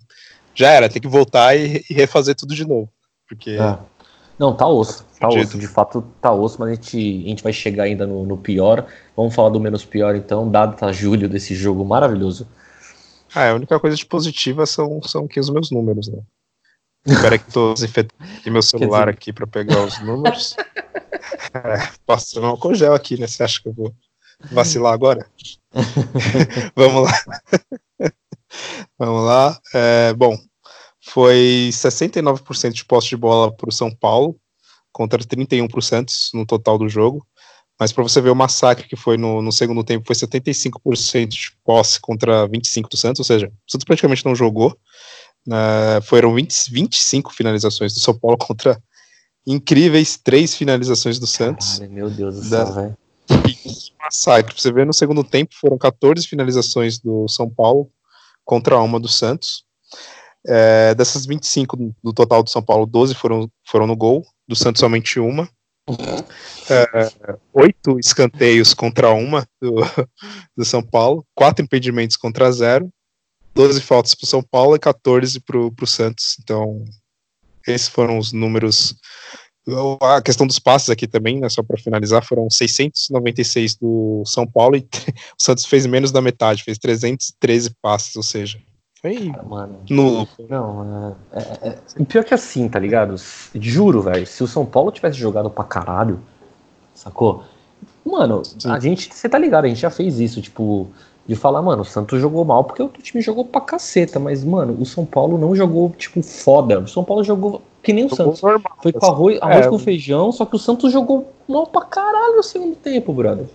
já 0.54 0.70
era, 0.70 0.88
tem 0.88 1.02
que 1.02 1.08
voltar 1.08 1.58
e, 1.58 1.84
e 1.90 1.96
refazer 1.96 2.36
tudo 2.36 2.54
de 2.54 2.64
novo. 2.64 2.88
Porque. 3.28 3.58
É. 3.60 3.80
Não, 4.38 4.56
tá 4.56 4.68
osso, 4.68 5.04
tá 5.20 5.28
osso, 5.30 5.58
de 5.58 5.68
fato 5.68 6.04
tá 6.22 6.32
osso, 6.32 6.58
mas 6.60 6.70
a 6.70 6.74
gente, 6.76 6.96
a 7.26 7.30
gente 7.30 7.44
vai 7.44 7.52
chegar 7.52 7.86
ainda 7.86 8.06
no, 8.06 8.24
no 8.24 8.38
pior. 8.38 8.86
Vamos 9.18 9.34
falar 9.34 9.50
do 9.50 9.60
menos 9.60 9.84
pior 9.84 10.16
então, 10.16 10.48
dado 10.48 10.78
tá 10.78 10.92
julho 10.92 11.28
desse 11.28 11.56
jogo 11.56 11.84
maravilhoso. 11.84 12.48
Ah, 13.34 13.50
a 13.50 13.56
única 13.56 13.80
coisa 13.80 13.98
de 13.98 14.06
positiva 14.06 14.68
são, 14.68 15.02
são 15.02 15.26
aqui 15.26 15.40
os 15.40 15.50
meus 15.50 15.72
números, 15.72 16.08
né? 16.08 16.20
Espera 17.06 17.38
que 17.38 17.52
tô 17.52 17.74
desinfetando 17.74 18.14
meu 18.48 18.62
celular 18.62 19.06
dizer... 19.06 19.10
aqui 19.12 19.34
para 19.34 19.48
pegar 19.48 19.84
os 19.84 20.00
números. 20.02 20.56
É, 21.54 21.90
posso 22.06 22.36
tomar 22.36 22.54
um 22.54 22.58
congel 22.58 22.94
aqui, 22.94 23.20
né? 23.20 23.28
Você 23.28 23.44
acha 23.44 23.62
que 23.62 23.68
eu 23.68 23.74
vou 23.74 23.94
vacilar 24.52 24.94
agora? 24.94 25.26
Vamos 26.76 27.04
lá. 27.04 28.12
Vamos 28.98 29.26
lá. 29.26 29.60
É, 29.74 30.14
bom, 30.14 30.38
foi 31.02 31.70
69% 31.72 32.72
de 32.72 32.86
posse 32.86 33.10
de 33.10 33.18
bola 33.18 33.52
para 33.52 33.70
o 33.70 33.74
São 33.74 33.94
Paulo, 33.94 34.36
contra 34.92 35.20
31% 35.20 36.08
no 36.34 36.46
total 36.46 36.78
do 36.78 36.90
jogo. 36.90 37.26
Mas 37.80 37.94
para 37.94 38.04
você 38.04 38.20
ver 38.20 38.30
o 38.30 38.36
massacre 38.36 38.88
que 38.88 38.98
foi 38.98 39.18
no, 39.18 39.42
no, 39.42 39.52
segundo 39.54 39.84
tempo, 39.86 40.06
foi 40.06 40.16
75% 40.16 41.28
de 41.28 41.52
posse 41.64 42.00
contra 42.00 42.48
25% 42.50 42.90
do 42.90 42.98
Santos, 42.98 43.20
ou 43.20 43.26
seja, 43.26 43.48
o 43.48 43.72
Santos 43.72 43.86
praticamente 43.86 44.26
não 44.26 44.36
jogou. 44.36 44.78
Uh, 45.50 46.00
foram 46.04 46.36
20, 46.36 46.72
25 46.72 47.34
finalizações 47.34 47.92
do 47.92 48.00
São 48.00 48.14
Paulo 48.14 48.38
contra 48.40 48.80
incríveis 49.48 50.16
três 50.16 50.54
finalizações 50.54 51.18
do 51.18 51.26
Santos. 51.26 51.80
Caralho, 51.80 51.92
meu 51.92 52.10
Deus 52.10 52.36
do 52.36 52.44
céu, 52.44 52.72
velho. 52.72 52.98
Massacre. 54.00 54.54
Pra 54.54 54.62
você 54.62 54.72
ver, 54.72 54.86
no 54.86 54.94
segundo 54.94 55.24
tempo 55.24 55.56
foram 55.60 55.78
14 55.78 56.28
finalizações 56.28 57.00
do 57.00 57.28
São 57.28 57.50
Paulo 57.50 57.90
contra 58.46 58.80
uma 58.80 59.00
do 59.00 59.08
Santos. 59.08 59.64
É, 60.48 60.94
dessas 60.96 61.26
25 61.26 61.94
do 62.04 62.14
total 62.14 62.44
do 62.44 62.50
São 62.50 62.62
Paulo, 62.62 62.86
12 62.86 63.14
foram, 63.16 63.50
foram 63.68 63.86
no 63.86 63.96
gol, 63.96 64.24
do 64.48 64.56
Santos 64.56 64.80
somente 64.80 65.20
uma. 65.20 65.50
É, 66.70 67.38
oito 67.54 68.00
escanteios 68.00 68.76
contra 68.76 69.10
uma 69.12 69.48
do, 69.60 69.76
do 70.56 70.64
São 70.64 70.84
Paulo, 70.84 71.26
quatro 71.34 71.66
impedimentos 71.66 72.16
contra 72.16 72.52
zero, 72.52 72.90
12 73.56 73.82
faltas 73.82 74.16
para 74.16 74.26
o 74.26 74.28
São 74.28 74.42
Paulo 74.42 74.76
e 74.76 74.80
14 74.80 75.40
para 75.40 75.58
o 75.58 75.88
Santos. 75.88 76.38
Então, 76.42 76.84
esses 77.68 77.88
foram 77.88 78.18
os 78.18 78.32
números. 78.32 78.96
A 80.02 80.22
questão 80.22 80.48
dos 80.48 80.58
passes 80.58 80.90
aqui 80.90 81.08
também, 81.08 81.40
né, 81.40 81.50
só 81.50 81.62
para 81.62 81.78
finalizar, 81.78 82.26
foram 82.26 82.50
696 82.50 83.76
do 83.76 84.24
São 84.26 84.48
Paulo 84.48 84.76
e 84.76 84.80
o 85.40 85.44
Santos 85.44 85.66
fez 85.66 85.86
menos 85.86 86.12
da 86.12 86.22
metade, 86.22 86.64
fez 86.64 86.78
313 86.78 87.72
passes, 87.82 88.16
ou 88.16 88.24
seja, 88.24 88.60
foi 89.02 89.32
mano. 89.48 89.80
No... 89.90 90.28
Não, 90.50 91.16
é, 91.32 91.40
é, 91.40 91.80
é, 91.98 92.06
pior 92.06 92.24
que 92.24 92.34
assim, 92.34 92.68
tá 92.68 92.78
ligado? 92.78 93.16
Juro, 93.56 94.02
velho, 94.02 94.28
se 94.28 94.44
o 94.44 94.48
São 94.48 94.66
Paulo 94.66 94.92
tivesse 94.92 95.18
jogado 95.18 95.50
pra 95.50 95.64
caralho, 95.64 96.20
sacou? 96.94 97.46
Mano, 98.06 98.44
Sim. 98.44 98.70
a 98.70 98.80
gente, 98.80 99.14
você 99.14 99.30
tá 99.30 99.38
ligado, 99.38 99.66
a 99.66 99.68
gente 99.70 99.80
já 99.80 99.90
fez 99.90 100.20
isso, 100.20 100.42
tipo, 100.42 100.90
de 101.30 101.36
falar, 101.36 101.62
mano, 101.62 101.84
o 101.84 101.86
Santos 101.86 102.20
jogou 102.20 102.44
mal 102.44 102.64
porque 102.64 102.82
o 102.82 102.90
time 102.90 103.22
jogou 103.22 103.46
pra 103.46 103.62
caceta, 103.62 104.20
mas, 104.20 104.44
mano, 104.44 104.76
o 104.82 104.84
São 104.84 105.06
Paulo 105.06 105.38
não 105.38 105.56
jogou, 105.56 105.92
tipo, 105.92 106.24
foda. 106.24 106.80
O 106.80 106.88
São 106.88 107.04
Paulo 107.04 107.24
jogou 107.24 107.62
que 107.84 107.94
nem 107.94 108.06
o 108.06 108.10
jogou 108.10 108.36
Santos. 108.36 108.42
Normal, 108.42 108.78
Foi 108.82 108.92
com 108.92 109.06
arroz, 109.06 109.38
assim. 109.38 109.46
arroz 109.46 109.66
é, 109.68 109.70
com 109.70 109.78
feijão, 109.78 110.32
só 110.32 110.44
que 110.44 110.56
o 110.56 110.60
Santos 110.60 110.92
jogou 110.92 111.32
mal 111.48 111.68
pra 111.68 111.82
caralho 111.82 112.38
no 112.38 112.42
segundo 112.42 112.76
tempo, 112.78 113.14
brother. 113.14 113.46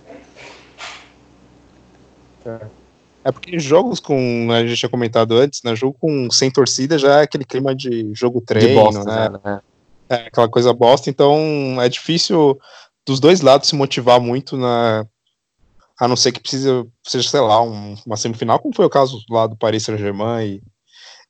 É. 2.45 2.59
É 3.25 3.31
porque 3.31 3.59
jogos 3.59 3.99
com, 3.99 4.47
a 4.51 4.65
gente 4.65 4.79
tinha 4.79 4.89
comentado 4.89 5.35
antes, 5.35 5.61
né? 5.61 5.75
Jogo 5.75 5.97
com 5.99 6.31
sem 6.31 6.49
torcida 6.49 6.97
já 6.97 7.19
é 7.19 7.23
aquele 7.23 7.43
clima 7.43 7.75
de 7.75 8.09
jogo 8.13 8.39
treino, 8.39 8.69
de 8.69 8.75
bosta, 8.75 9.03
né? 9.03 9.39
né? 9.43 9.59
É 10.07 10.15
aquela 10.27 10.47
coisa 10.47 10.71
bosta, 10.71 11.09
então 11.09 11.75
é 11.81 11.89
difícil 11.89 12.57
dos 13.05 13.19
dois 13.19 13.41
lados 13.41 13.67
se 13.67 13.75
motivar 13.75 14.21
muito 14.21 14.55
na. 14.55 15.05
A 15.99 16.07
não 16.07 16.15
ser 16.15 16.31
que 16.31 16.41
precisa, 16.41 16.85
seja, 17.05 17.29
sei 17.29 17.39
lá, 17.39 17.61
um, 17.61 17.95
uma 18.05 18.17
semifinal, 18.17 18.59
como 18.59 18.75
foi 18.75 18.85
o 18.85 18.89
caso 18.89 19.21
lá 19.29 19.47
do 19.47 19.55
Paris 19.55 19.83
Saint-Germain 19.83 20.61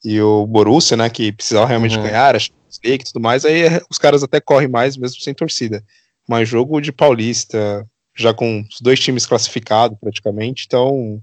e, 0.04 0.12
e 0.14 0.22
o 0.22 0.46
Borussia, 0.48 0.98
né? 0.98 1.10
Que 1.10 1.32
precisava 1.32 1.68
realmente 1.68 1.98
uhum. 1.98 2.04
ganhar, 2.04 2.36
a 2.36 2.40
League 2.84 3.04
e 3.04 3.08
tudo 3.12 3.22
mais, 3.22 3.46
aí 3.46 3.64
os 3.90 3.98
caras 3.98 4.24
até 4.24 4.40
correm 4.40 4.68
mais 4.68 4.98
mesmo 4.98 5.20
sem 5.22 5.34
torcida. 5.34 5.84
Mas 6.28 6.50
jogo 6.50 6.82
de 6.82 6.92
Paulista, 6.92 7.88
já 8.18 8.34
com 8.34 8.62
os 8.62 8.82
dois 8.82 9.00
times 9.00 9.26
classificados 9.26 9.98
praticamente, 10.00 10.64
então 10.66 11.22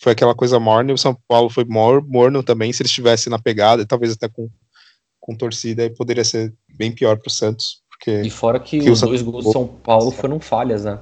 foi 0.00 0.12
aquela 0.12 0.34
coisa 0.34 0.60
morna, 0.60 0.90
e 0.90 0.94
o 0.94 0.98
São 0.98 1.16
Paulo 1.26 1.48
foi 1.48 1.64
mor 1.64 2.06
morno 2.06 2.42
também, 2.42 2.72
se 2.72 2.82
ele 2.82 2.88
estivesse 2.88 3.30
na 3.30 3.38
pegada, 3.38 3.86
talvez 3.86 4.12
até 4.12 4.28
com, 4.28 4.48
com 5.18 5.36
torcida, 5.36 5.82
aí 5.82 5.90
poderia 5.90 6.24
ser 6.24 6.52
bem 6.74 6.92
pior 6.92 7.18
para 7.18 7.28
o 7.28 7.32
Santos. 7.32 7.82
Porque, 7.88 8.22
e 8.22 8.30
fora 8.30 8.60
que, 8.60 8.78
que 8.78 8.90
os 8.90 9.00
dois 9.00 9.22
gols 9.22 9.44
do 9.44 9.52
São 9.52 9.66
Paulo 9.66 10.10
foram 10.10 10.38
falhas, 10.38 10.84
né? 10.84 11.00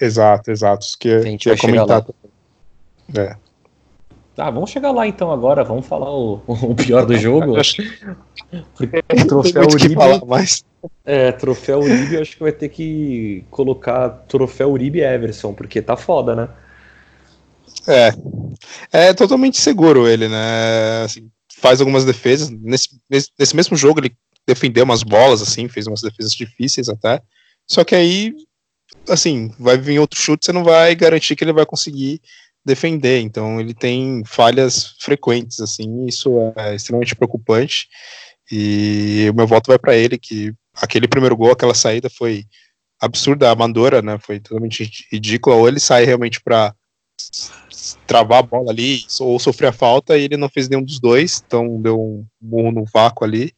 Exato, 0.00 0.50
exato. 0.50 0.86
Que, 0.98 1.10
a 1.10 1.20
gente 1.20 1.44
que 1.44 1.50
ia 1.50 1.56
comentar. 1.58 2.04
É. 3.16 3.36
Tá, 4.34 4.50
vamos 4.50 4.68
chegar 4.68 4.90
lá 4.90 5.06
então 5.06 5.32
agora, 5.32 5.64
vamos 5.64 5.86
falar 5.86 6.10
o, 6.10 6.42
o 6.46 6.74
pior 6.74 7.06
do 7.06 7.16
jogo. 7.16 7.54
Porque 8.76 8.98
o 8.98 9.26
troféu 9.26 9.62
Uribe. 9.62 9.96
Mas... 10.26 10.64
É, 11.04 11.32
troféu 11.32 11.80
Uribe 11.80 12.14
eu 12.14 12.20
acho 12.20 12.36
que 12.36 12.42
vai 12.42 12.52
ter 12.52 12.68
que 12.68 13.44
colocar 13.50 14.10
troféu 14.28 14.70
Uribe 14.70 15.00
Everson, 15.00 15.54
porque 15.54 15.80
tá 15.80 15.96
foda, 15.96 16.36
né? 16.36 16.48
É. 17.88 18.12
É 18.92 19.14
totalmente 19.14 19.58
seguro 19.58 20.06
ele, 20.06 20.28
né? 20.28 21.04
Assim, 21.04 21.30
faz 21.58 21.80
algumas 21.80 22.04
defesas. 22.04 22.50
Nesse, 22.50 22.90
nesse 23.10 23.56
mesmo 23.56 23.76
jogo 23.76 24.00
ele 24.00 24.14
defendeu 24.46 24.84
umas 24.84 25.02
bolas, 25.02 25.40
assim, 25.40 25.68
fez 25.68 25.86
umas 25.86 26.02
defesas 26.02 26.32
difíceis 26.32 26.88
até. 26.88 27.20
Só 27.66 27.84
que 27.84 27.94
aí, 27.94 28.34
assim, 29.08 29.52
vai 29.58 29.76
vir 29.76 29.98
outro 29.98 30.18
chute, 30.18 30.46
você 30.46 30.52
não 30.52 30.64
vai 30.64 30.94
garantir 30.94 31.36
que 31.36 31.44
ele 31.44 31.52
vai 31.52 31.66
conseguir 31.66 32.20
defender. 32.64 33.20
Então 33.20 33.60
ele 33.60 33.74
tem 33.74 34.22
falhas 34.26 34.96
frequentes, 35.00 35.60
assim, 35.60 36.06
isso 36.06 36.52
é 36.56 36.74
extremamente 36.74 37.14
preocupante. 37.14 37.86
E 38.50 39.28
o 39.30 39.34
meu 39.34 39.46
voto 39.46 39.68
vai 39.68 39.78
para 39.78 39.96
ele, 39.96 40.18
que 40.18 40.52
aquele 40.74 41.08
primeiro 41.08 41.36
gol, 41.36 41.52
aquela 41.52 41.74
saída 41.74 42.08
foi 42.10 42.44
absurda, 43.00 43.50
amadora, 43.50 44.00
né? 44.02 44.18
Foi 44.20 44.40
totalmente 44.40 44.90
ridícula. 45.10 45.56
Ou 45.56 45.68
ele 45.68 45.80
sai 45.80 46.04
realmente 46.04 46.40
para 46.40 46.74
travar 48.06 48.40
a 48.40 48.42
bola 48.42 48.70
ali 48.70 49.04
ou 49.20 49.38
sofrer 49.38 49.68
a 49.68 49.72
falta 49.72 50.16
e 50.16 50.22
ele 50.22 50.36
não 50.36 50.48
fez 50.48 50.68
nenhum 50.68 50.82
dos 50.82 51.00
dois, 51.00 51.42
então 51.44 51.80
deu 51.80 52.00
um 52.00 52.26
burro 52.40 52.70
no 52.70 52.84
vácuo 52.84 53.24
ali. 53.24 53.52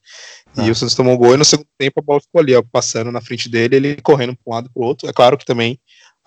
Ah. 0.57 0.67
E 0.67 0.71
o 0.71 0.75
Santos 0.75 0.95
tomou 0.95 1.15
um 1.15 1.17
gol 1.17 1.35
e 1.35 1.37
no 1.37 1.45
segundo 1.45 1.69
tempo 1.79 2.01
a 2.01 2.03
bola 2.03 2.21
ficou 2.21 2.41
ali, 2.41 2.55
ó, 2.55 2.63
passando 2.73 3.13
na 3.13 3.21
frente 3.21 3.49
dele, 3.49 3.77
ele 3.77 3.97
correndo 4.03 4.35
para 4.37 4.53
um 4.53 4.55
lado 4.55 4.71
para 4.73 4.83
o 4.83 4.87
outro. 4.87 5.09
É 5.09 5.13
claro 5.13 5.37
que 5.37 5.45
também 5.45 5.79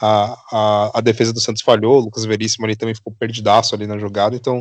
a, 0.01 0.35
a, 0.51 0.91
a, 0.95 1.01
defesa 1.01 1.31
do 1.31 1.39
Santos 1.39 1.61
falhou, 1.61 1.97
o 1.97 2.05
Lucas 2.05 2.25
Veríssimo 2.25 2.65
ali 2.65 2.75
também 2.75 2.95
ficou 2.95 3.13
perdidaço 3.17 3.75
ali 3.75 3.85
na 3.85 3.99
jogada, 3.99 4.35
então 4.35 4.59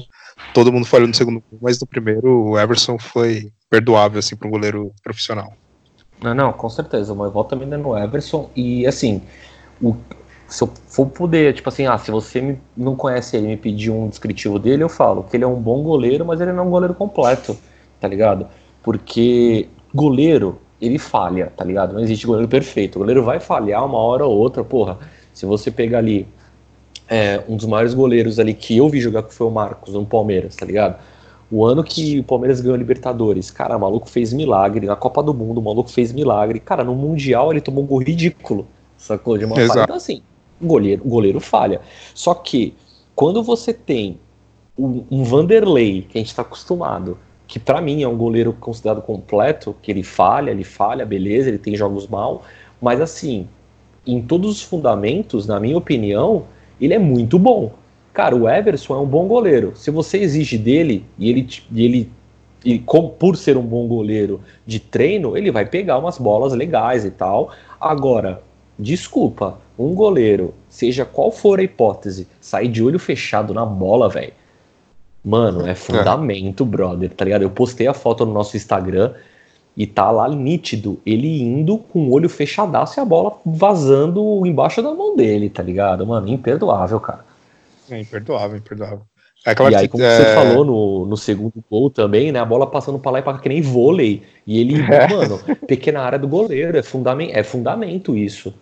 todo 0.52 0.72
mundo 0.72 0.86
falhou 0.86 1.08
no 1.08 1.14
segundo, 1.14 1.42
mas 1.62 1.80
no 1.80 1.86
primeiro 1.86 2.50
o 2.50 2.58
Everson 2.58 2.98
foi 2.98 3.50
perdoável 3.70 4.18
assim 4.18 4.36
para 4.36 4.48
um 4.48 4.50
goleiro 4.50 4.92
profissional. 5.02 5.52
Não, 6.22 6.34
não, 6.34 6.52
com 6.52 6.68
certeza. 6.68 7.14
Meu 7.14 7.30
voto 7.30 7.50
também 7.50 7.72
é 7.72 7.76
no 7.78 7.96
Everson 7.96 8.50
e 8.54 8.86
assim, 8.86 9.22
o, 9.80 9.96
se 10.46 10.62
eu 10.62 10.70
for 10.88 11.06
poder, 11.06 11.54
tipo 11.54 11.68
assim, 11.68 11.86
ah, 11.86 11.96
se 11.96 12.10
você 12.10 12.40
me, 12.40 12.60
não 12.76 12.94
conhece 12.94 13.36
ele 13.36 13.46
me 13.46 13.56
pedir 13.56 13.90
um 13.90 14.08
descritivo 14.08 14.58
dele, 14.58 14.82
eu 14.82 14.88
falo 14.88 15.24
que 15.24 15.36
ele 15.36 15.44
é 15.44 15.46
um 15.46 15.60
bom 15.60 15.82
goleiro, 15.82 16.24
mas 16.24 16.40
ele 16.40 16.52
não 16.52 16.64
é 16.64 16.66
um 16.66 16.70
goleiro 16.70 16.92
completo, 16.92 17.56
tá 17.98 18.06
ligado? 18.06 18.46
Porque 18.82 19.68
goleiro, 19.94 20.58
ele 20.80 20.98
falha, 20.98 21.52
tá 21.56 21.64
ligado? 21.64 21.92
Não 21.92 22.00
existe 22.00 22.26
goleiro 22.26 22.48
perfeito. 22.48 22.96
O 22.96 22.98
goleiro 23.00 23.22
vai 23.22 23.40
falhar 23.40 23.84
uma 23.84 23.98
hora 23.98 24.24
ou 24.24 24.36
outra, 24.36 24.64
porra. 24.64 24.98
Se 25.32 25.46
você 25.46 25.70
pegar 25.70 25.98
ali 25.98 26.26
é, 27.08 27.42
um 27.48 27.56
dos 27.56 27.66
maiores 27.66 27.92
goleiros 27.92 28.38
ali 28.38 28.54
que 28.54 28.76
eu 28.76 28.88
vi 28.88 29.00
jogar, 29.00 29.24
que 29.24 29.34
foi 29.34 29.46
o 29.46 29.50
Marcos, 29.50 29.94
no 29.94 30.06
Palmeiras, 30.06 30.56
tá 30.56 30.64
ligado? 30.64 30.98
O 31.50 31.66
ano 31.66 31.82
que 31.82 32.20
o 32.20 32.24
Palmeiras 32.24 32.60
ganhou 32.60 32.76
a 32.76 32.78
Libertadores, 32.78 33.50
cara, 33.50 33.76
o 33.76 33.80
maluco 33.80 34.08
fez 34.08 34.32
milagre. 34.32 34.86
Na 34.86 34.94
Copa 34.94 35.20
do 35.20 35.34
Mundo, 35.34 35.58
o 35.58 35.62
maluco 35.62 35.90
fez 35.90 36.12
milagre. 36.12 36.60
Cara, 36.60 36.84
no 36.84 36.94
Mundial 36.94 37.50
ele 37.50 37.60
tomou 37.60 37.82
um 37.82 37.86
gol 37.86 37.98
ridículo, 37.98 38.68
sacou? 38.96 39.36
De 39.36 39.44
uma 39.44 39.56
falha. 39.56 39.82
Então, 39.82 39.96
assim, 39.96 40.22
o 40.60 40.66
goleiro, 40.66 41.02
goleiro 41.04 41.40
falha. 41.40 41.80
Só 42.14 42.34
que 42.34 42.74
quando 43.16 43.42
você 43.42 43.74
tem 43.74 44.20
um, 44.78 45.04
um 45.10 45.24
Vanderlei, 45.24 46.02
que 46.02 46.18
a 46.18 46.20
gente 46.20 46.30
está 46.30 46.42
acostumado, 46.42 47.18
que 47.50 47.58
para 47.58 47.80
mim 47.80 48.00
é 48.00 48.06
um 48.06 48.16
goleiro 48.16 48.52
considerado 48.52 49.02
completo, 49.02 49.74
que 49.82 49.90
ele 49.90 50.04
falha, 50.04 50.52
ele 50.52 50.62
falha, 50.62 51.04
beleza, 51.04 51.48
ele 51.48 51.58
tem 51.58 51.74
jogos 51.74 52.06
mal, 52.06 52.44
mas 52.80 53.00
assim, 53.00 53.48
em 54.06 54.22
todos 54.22 54.52
os 54.52 54.62
fundamentos, 54.62 55.48
na 55.48 55.58
minha 55.58 55.76
opinião, 55.76 56.44
ele 56.80 56.94
é 56.94 56.98
muito 56.98 57.40
bom. 57.40 57.72
Cara, 58.12 58.36
o 58.36 58.48
Everson 58.48 58.94
é 58.94 58.98
um 59.00 59.06
bom 59.06 59.26
goleiro. 59.26 59.72
Se 59.74 59.90
você 59.90 60.18
exige 60.18 60.56
dele 60.56 61.04
e 61.18 61.28
ele, 61.28 61.48
e 61.72 61.84
ele 61.84 62.10
e 62.64 62.78
por 63.18 63.36
ser 63.36 63.56
um 63.56 63.66
bom 63.66 63.88
goleiro 63.88 64.40
de 64.64 64.78
treino, 64.78 65.36
ele 65.36 65.50
vai 65.50 65.66
pegar 65.66 65.98
umas 65.98 66.18
bolas 66.18 66.52
legais 66.52 67.04
e 67.04 67.10
tal. 67.10 67.50
Agora, 67.80 68.44
desculpa, 68.78 69.58
um 69.76 69.92
goleiro, 69.92 70.54
seja 70.68 71.04
qual 71.04 71.32
for 71.32 71.58
a 71.58 71.64
hipótese, 71.64 72.28
sair 72.40 72.68
de 72.68 72.80
olho 72.80 72.98
fechado 73.00 73.52
na 73.52 73.66
bola, 73.66 74.08
velho. 74.08 74.34
Mano, 75.24 75.66
é, 75.66 75.72
é 75.72 75.74
fundamento, 75.74 76.64
é. 76.64 76.66
brother, 76.66 77.11
tá 77.11 77.24
ligado? 77.24 77.42
Eu 77.42 77.50
postei 77.50 77.87
a 77.87 77.94
foto 77.94 78.24
no 78.24 78.33
nosso 78.33 78.56
Instagram 78.56 79.12
e 79.76 79.87
tá 79.87 80.11
lá 80.11 80.28
nítido 80.28 81.00
ele 81.04 81.42
indo 81.42 81.78
com 81.78 82.00
o 82.00 82.12
olho 82.12 82.28
fechadaço 82.28 82.98
e 82.98 83.00
a 83.00 83.04
bola 83.04 83.38
vazando 83.44 84.44
embaixo 84.46 84.83
da 84.83 84.92
mão 84.92 85.14
dele, 85.14 85.48
tá 85.48 85.62
ligado? 85.62 86.06
Mano, 86.06 86.28
imperdoável, 86.28 86.98
cara. 87.00 87.24
É 87.90 88.00
imperdoável, 88.00 88.56
imperdoável. 88.56 89.02
É 89.46 89.54
claro 89.54 89.72
e 89.72 89.76
aí, 89.76 89.88
como 89.88 90.04
é... 90.04 90.16
você 90.16 90.35
falou 90.35 90.64
no, 90.64 91.06
no 91.06 91.16
segundo 91.16 91.64
gol 91.70 91.88
também, 91.90 92.30
né? 92.30 92.38
A 92.38 92.44
bola 92.44 92.66
passando 92.66 92.98
para 92.98 93.12
lá 93.12 93.18
e 93.20 93.22
para 93.22 93.35
cá 93.35 93.38
que 93.38 93.48
nem 93.48 93.62
vôlei. 93.62 94.22
E 94.46 94.61
ele, 94.61 94.80
é. 94.83 95.09
mano, 95.09 95.40
pequena 95.66 96.00
área 96.00 96.18
do 96.18 96.28
goleiro. 96.28 96.76
É, 96.76 96.83
fundamento, 96.83 97.35
é 97.35 97.42
fundamento 97.42 98.14
isso. 98.14 98.54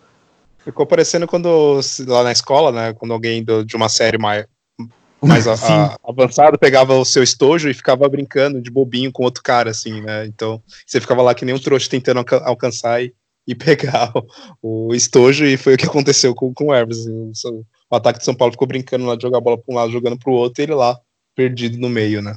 Ficou 0.59 0.87
parecendo 0.87 1.27
quando 1.27 1.81
lá 2.07 2.23
na 2.23 2.31
escola, 2.31 2.71
né? 2.71 2.93
Quando 2.93 3.13
alguém 3.13 3.43
do, 3.43 3.65
de 3.65 3.75
uma 3.75 3.89
série 3.89 4.19
mais, 4.19 4.47
mais 5.27 5.47
a, 5.49 5.55
a, 5.55 5.99
avançada 6.05 6.57
pegava 6.57 6.95
o 6.95 7.05
seu 7.05 7.23
estojo 7.23 7.69
e 7.69 7.75
ficava 7.75 8.09
brincando 8.09 8.61
de 8.61 8.71
bobinho 8.71 9.13
com 9.13 9.25
outro 9.25 9.43
cara, 9.43 9.71
assim, 9.71 10.01
né? 10.01 10.27
Então 10.27 10.63
você 10.87 11.01
ficava 11.01 11.23
lá 11.23 11.35
que 11.35 11.45
nem 11.45 11.55
um 11.55 11.59
trouxa 11.59 11.91
tentando 11.91 12.19
alca 12.19 12.43
alcançar 12.45 13.03
e, 13.03 13.13
e 13.47 13.55
pegar 13.55 14.13
o, 14.63 14.89
o, 14.89 14.95
estojo, 14.95 15.45
e 15.45 15.57
foi 15.57 15.75
o 15.75 15.79
que 15.79 15.87
aconteceu 15.87 16.35
com, 16.35 16.53
com 16.53 16.67
o 16.67 16.75
Everson. 16.75 17.33
O 17.91 17.97
ataque 17.97 18.19
de 18.19 18.25
São 18.25 18.35
Paulo 18.35 18.53
ficou 18.53 18.69
brincando 18.69 19.07
lá 19.07 19.17
de 19.17 19.23
jogar 19.23 19.39
a 19.39 19.43
bola 19.43 19.59
para 19.59 19.73
um 19.73 19.77
lado, 19.77 19.93
jogando 19.93 20.19
para 20.19 20.31
o 20.31 20.35
outro, 20.35 20.63
e 20.63 20.65
ele 20.65 20.75
lá 20.75 20.99
perdido 21.35 21.79
no 21.79 21.89
meio, 21.89 22.21
né? 22.21 22.37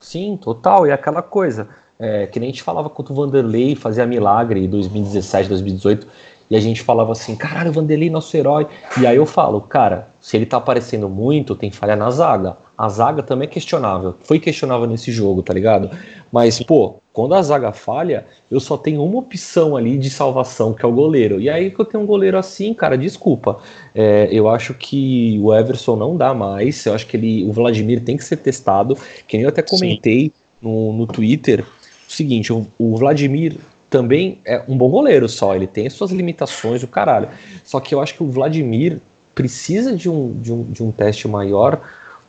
Sim, 0.00 0.36
total. 0.36 0.86
E 0.86 0.92
aquela 0.92 1.22
coisa, 1.22 1.68
é, 1.98 2.26
que 2.26 2.38
nem 2.38 2.48
a 2.48 2.52
gente 2.52 2.62
falava 2.62 2.90
contra 2.90 3.12
o 3.12 3.16
Vanderlei, 3.16 3.74
fazia 3.74 4.06
milagre 4.06 4.64
em 4.64 4.68
2017, 4.68 5.48
2018, 5.48 6.06
e 6.52 6.56
a 6.56 6.60
gente 6.60 6.82
falava 6.82 7.12
assim, 7.12 7.34
caralho, 7.34 7.70
o 7.70 7.72
Vanderlei 7.72 8.10
nosso 8.10 8.36
herói. 8.36 8.66
E 9.00 9.06
aí 9.06 9.16
eu 9.16 9.24
falo, 9.24 9.58
cara, 9.58 10.08
se 10.20 10.36
ele 10.36 10.44
tá 10.44 10.58
aparecendo 10.58 11.08
muito, 11.08 11.54
tem 11.54 11.70
falha 11.70 11.96
na 11.96 12.10
zaga. 12.10 12.58
A 12.76 12.90
zaga 12.90 13.22
também 13.22 13.48
é 13.48 13.50
questionável. 13.50 14.16
Foi 14.20 14.38
questionável 14.38 14.86
nesse 14.86 15.10
jogo, 15.10 15.42
tá 15.42 15.54
ligado? 15.54 15.88
Mas, 16.30 16.62
pô, 16.62 16.96
quando 17.10 17.34
a 17.34 17.40
zaga 17.40 17.72
falha, 17.72 18.26
eu 18.50 18.60
só 18.60 18.76
tenho 18.76 19.02
uma 19.02 19.18
opção 19.20 19.78
ali 19.78 19.96
de 19.96 20.10
salvação, 20.10 20.74
que 20.74 20.84
é 20.84 20.88
o 20.88 20.92
goleiro. 20.92 21.40
E 21.40 21.48
aí 21.48 21.70
que 21.70 21.80
eu 21.80 21.86
tenho 21.86 22.04
um 22.04 22.06
goleiro 22.06 22.36
assim, 22.36 22.74
cara, 22.74 22.98
desculpa. 22.98 23.58
É, 23.94 24.28
eu 24.30 24.46
acho 24.46 24.74
que 24.74 25.40
o 25.42 25.54
Everson 25.54 25.96
não 25.96 26.18
dá 26.18 26.34
mais. 26.34 26.84
Eu 26.84 26.92
acho 26.92 27.06
que 27.06 27.16
ele, 27.16 27.48
o 27.48 27.52
Vladimir 27.52 28.04
tem 28.04 28.18
que 28.18 28.24
ser 28.26 28.36
testado. 28.36 28.94
Que 29.26 29.38
nem 29.38 29.44
eu 29.44 29.48
até 29.48 29.62
comentei 29.62 30.30
no, 30.60 30.92
no 30.92 31.06
Twitter. 31.06 31.64
O 32.06 32.12
seguinte, 32.12 32.52
o, 32.52 32.66
o 32.78 32.94
Vladimir 32.98 33.56
também 33.92 34.40
é 34.46 34.64
um 34.66 34.74
bom 34.74 34.90
goleiro 34.90 35.28
só, 35.28 35.54
ele 35.54 35.66
tem 35.66 35.88
suas 35.90 36.10
limitações, 36.10 36.82
o 36.82 36.88
caralho. 36.88 37.28
Só 37.62 37.78
que 37.78 37.94
eu 37.94 38.00
acho 38.00 38.14
que 38.14 38.22
o 38.22 38.26
Vladimir 38.26 39.02
precisa 39.34 39.94
de 39.94 40.08
um, 40.08 40.32
de 40.40 40.50
um, 40.50 40.62
de 40.62 40.82
um 40.82 40.90
teste 40.90 41.28
maior 41.28 41.78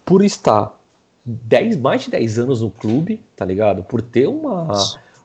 por 0.04 0.26
estar 0.26 0.78
10, 1.26 1.78
mais 1.78 2.02
de 2.04 2.12
10 2.12 2.40
anos 2.40 2.62
no 2.62 2.70
clube, 2.70 3.22
tá 3.34 3.46
ligado? 3.46 3.82
Por 3.82 4.02
ter 4.02 4.28
uma, 4.28 4.74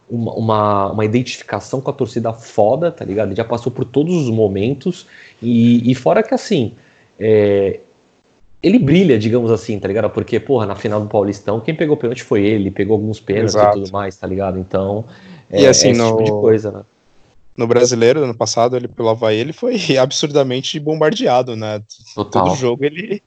uma, 0.08 0.32
uma, 0.34 0.92
uma, 0.92 1.04
identificação 1.04 1.80
com 1.80 1.90
a 1.90 1.92
torcida 1.92 2.32
foda, 2.32 2.92
tá 2.92 3.04
ligado? 3.04 3.30
Ele 3.30 3.36
já 3.36 3.44
passou 3.44 3.72
por 3.72 3.84
todos 3.84 4.14
os 4.14 4.30
momentos 4.30 5.06
e, 5.42 5.90
e 5.90 5.94
fora 5.96 6.22
que 6.22 6.32
assim, 6.32 6.72
é, 7.18 7.80
ele 8.62 8.78
brilha, 8.78 9.18
digamos 9.18 9.50
assim, 9.50 9.78
tá 9.78 9.86
ligado? 9.86 10.10
Porque, 10.10 10.40
porra, 10.40 10.66
na 10.66 10.74
final 10.74 11.00
do 11.00 11.08
Paulistão, 11.08 11.60
quem 11.60 11.74
pegou 11.74 11.96
pênalti 11.96 12.24
foi 12.24 12.44
ele, 12.44 12.70
pegou 12.70 12.94
alguns 12.94 13.20
pênaltis 13.20 13.54
e 13.54 13.70
tudo 13.72 13.92
mais, 13.92 14.16
tá 14.16 14.26
ligado? 14.26 14.58
Então, 14.58 15.04
é, 15.50 15.62
e 15.62 15.66
assim, 15.66 15.88
é 15.88 15.90
esse 15.92 16.00
no... 16.00 16.10
tipo 16.10 16.24
de 16.24 16.30
coisa, 16.30 16.72
né? 16.72 16.82
No 17.56 17.66
brasileiro, 17.66 18.22
ano 18.22 18.36
passado, 18.36 18.76
ele 18.76 18.88
pelo 18.88 19.08
Havaí, 19.08 19.36
ele 19.36 19.52
foi 19.52 19.76
absurdamente 19.98 20.78
bombardeado, 20.78 21.56
né? 21.56 21.80
Total. 22.14 22.44
Todo 22.44 22.56
jogo 22.56 22.84
ele 22.84 23.22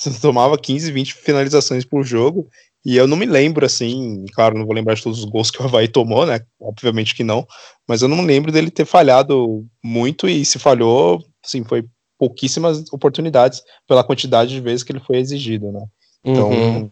tomava 0.20 0.58
15, 0.58 0.90
20 0.92 1.14
finalizações 1.14 1.84
por 1.84 2.02
jogo. 2.02 2.46
E 2.84 2.96
eu 2.96 3.06
não 3.06 3.16
me 3.16 3.26
lembro, 3.26 3.66
assim, 3.66 4.24
claro, 4.32 4.58
não 4.58 4.64
vou 4.64 4.74
lembrar 4.74 4.94
de 4.94 5.02
todos 5.02 5.18
os 5.18 5.24
gols 5.26 5.50
que 5.50 5.60
o 5.60 5.66
Havaí 5.66 5.86
tomou, 5.86 6.24
né? 6.24 6.40
Obviamente 6.58 7.14
que 7.14 7.22
não, 7.22 7.46
mas 7.86 8.00
eu 8.00 8.08
não 8.08 8.24
lembro 8.24 8.50
dele 8.50 8.70
ter 8.70 8.86
falhado 8.86 9.66
muito 9.84 10.26
e 10.26 10.42
se 10.46 10.58
falhou, 10.58 11.22
assim, 11.44 11.62
foi 11.62 11.84
pouquíssimas 12.20 12.84
oportunidades 12.92 13.64
pela 13.88 14.04
quantidade 14.04 14.50
de 14.50 14.60
vezes 14.60 14.84
que 14.84 14.92
ele 14.92 15.00
foi 15.00 15.16
exigido, 15.16 15.72
né? 15.72 15.84
Então, 16.22 16.50
uhum 16.50 16.90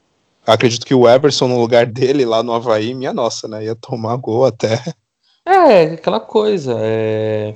acredito 0.53 0.87
que 0.87 0.95
o 0.95 1.09
Everson 1.09 1.49
no 1.49 1.61
lugar 1.61 1.87
dele 1.87 2.25
lá 2.25 2.43
no 2.43 2.53
Havaí, 2.53 2.95
minha 2.95 3.13
nossa, 3.13 3.47
né? 3.47 3.65
Ia 3.65 3.75
tomar 3.75 4.17
gol 4.17 4.47
até. 4.47 4.83
É, 5.47 5.95
aquela 5.95 6.21
coisa. 6.21 6.77
É... 6.79 7.55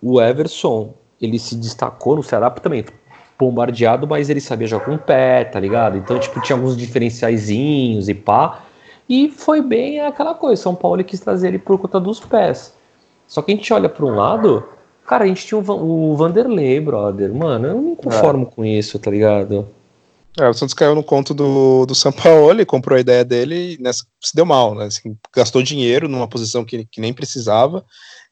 O 0.00 0.20
Everson, 0.20 0.94
ele 1.20 1.38
se 1.38 1.56
destacou 1.56 2.16
no 2.16 2.22
Ceará 2.22 2.48
também 2.50 2.84
bombardeado, 3.38 4.06
mas 4.06 4.28
ele 4.30 4.40
sabia 4.40 4.66
jogar 4.66 4.84
com 4.84 4.94
o 4.94 4.98
pé, 4.98 5.44
tá 5.44 5.58
ligado? 5.60 5.96
Então, 5.96 6.18
tipo, 6.18 6.40
tinha 6.40 6.56
alguns 6.56 6.76
diferenciaizinhos 6.76 8.08
e 8.08 8.14
pá. 8.14 8.64
E 9.08 9.30
foi 9.30 9.60
bem 9.60 10.00
aquela 10.00 10.34
coisa. 10.34 10.62
São 10.62 10.74
Paulo 10.74 11.02
quis 11.02 11.20
trazer 11.20 11.48
ele 11.48 11.58
por 11.58 11.78
conta 11.78 11.98
dos 11.98 12.20
pés. 12.20 12.74
Só 13.26 13.42
que 13.42 13.52
a 13.52 13.54
gente 13.54 13.72
olha 13.72 13.88
para 13.88 14.04
um 14.04 14.14
lado, 14.14 14.68
cara, 15.08 15.24
a 15.24 15.26
gente 15.26 15.46
tinha 15.46 15.58
o 15.58 16.16
Vanderlei, 16.16 16.78
brother. 16.80 17.32
Mano, 17.32 17.66
eu 17.66 17.74
não 17.74 17.82
me 17.82 17.96
conformo 17.96 18.46
é. 18.46 18.54
com 18.54 18.64
isso, 18.64 18.98
tá 18.98 19.10
ligado? 19.10 19.66
É, 20.38 20.48
o 20.48 20.54
Santos 20.54 20.74
caiu 20.74 20.94
no 20.94 21.02
conto 21.02 21.32
do, 21.34 21.86
do 21.86 21.94
ele 22.50 22.64
comprou 22.64 22.96
a 22.96 23.00
ideia 23.00 23.24
dele 23.24 23.74
e 23.74 23.82
nessa 23.82 24.04
se 24.20 24.36
deu 24.36 24.44
mal, 24.44 24.74
né? 24.74 24.84
Assim, 24.84 25.16
gastou 25.34 25.62
dinheiro 25.62 26.08
numa 26.08 26.28
posição 26.28 26.64
que, 26.64 26.84
que 26.84 27.00
nem 27.00 27.12
precisava 27.12 27.84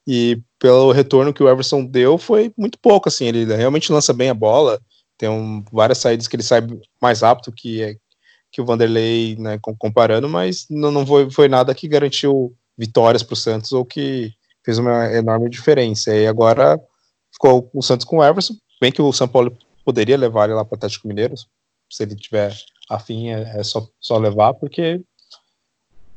e 0.07 0.39
pelo 0.57 0.93
retorno 0.93 1.33
que 1.33 1.43
o 1.43 1.49
Everson 1.49 1.83
deu 1.83 2.17
foi 2.17 2.53
muito 2.57 2.79
pouco, 2.79 3.09
assim, 3.09 3.25
ele 3.25 3.43
realmente 3.43 3.91
lança 3.91 4.13
bem 4.13 4.29
a 4.29 4.33
bola, 4.33 4.79
tem 5.17 5.27
um, 5.27 5.65
várias 5.69 5.97
saídas 5.97 6.29
que 6.29 6.35
ele 6.37 6.43
sai 6.43 6.65
mais 7.01 7.23
apto 7.23 7.51
que, 7.51 7.97
que 8.49 8.61
o 8.61 8.65
Vanderlei, 8.65 9.35
né, 9.37 9.59
comparando, 9.77 10.29
mas 10.29 10.65
não, 10.69 10.91
não 10.91 11.05
foi, 11.05 11.29
foi 11.29 11.49
nada 11.49 11.75
que 11.75 11.89
garantiu 11.89 12.55
vitórias 12.77 13.21
para 13.21 13.33
o 13.33 13.37
Santos 13.37 13.73
ou 13.73 13.83
que 13.83 14.31
fez 14.67 14.77
uma 14.79 15.13
enorme 15.13 15.49
diferença. 15.49 16.13
E 16.13 16.27
agora 16.27 16.77
ficou 17.31 17.69
o 17.73 17.81
Santos 17.81 18.05
com 18.05 18.17
o 18.17 18.23
Everson, 18.23 18.53
bem 18.81 18.91
que 18.91 19.01
o 19.01 19.13
São 19.13 19.27
Paulo 19.27 19.57
poderia 19.85 20.17
levar 20.17 20.43
ele 20.43 20.55
lá 20.55 20.65
para 20.65 20.75
o 20.75 20.77
Atlético 20.77 21.07
Mineiro, 21.07 21.35
se 21.89 22.03
ele 22.03 22.17
tiver 22.17 22.53
afim, 22.89 23.29
é, 23.29 23.59
é 23.59 23.63
só, 23.63 23.87
só 23.97 24.17
levar, 24.17 24.53
porque 24.55 25.01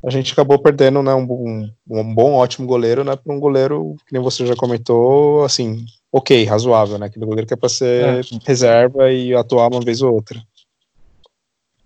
a 0.04 0.10
gente 0.10 0.32
acabou 0.32 0.58
perdendo 0.58 1.00
né, 1.00 1.14
um, 1.14 1.70
um, 1.88 2.14
bom, 2.14 2.32
ótimo 2.32 2.66
goleiro 2.66 3.04
né, 3.04 3.14
para 3.14 3.32
um 3.32 3.38
goleiro, 3.38 3.94
que 4.04 4.12
nem 4.12 4.20
você 4.20 4.44
já 4.44 4.56
comentou, 4.56 5.44
assim, 5.44 5.84
ok, 6.10 6.44
razoável, 6.44 6.98
né? 6.98 7.06
Aquele 7.06 7.26
goleiro 7.26 7.46
que 7.46 7.54
é 7.54 7.56
para 7.56 7.68
ser 7.68 8.18
é. 8.18 8.20
reserva 8.44 9.12
e 9.12 9.32
atuar 9.32 9.68
uma 9.68 9.80
vez 9.80 10.02
ou 10.02 10.12
outra. 10.12 10.42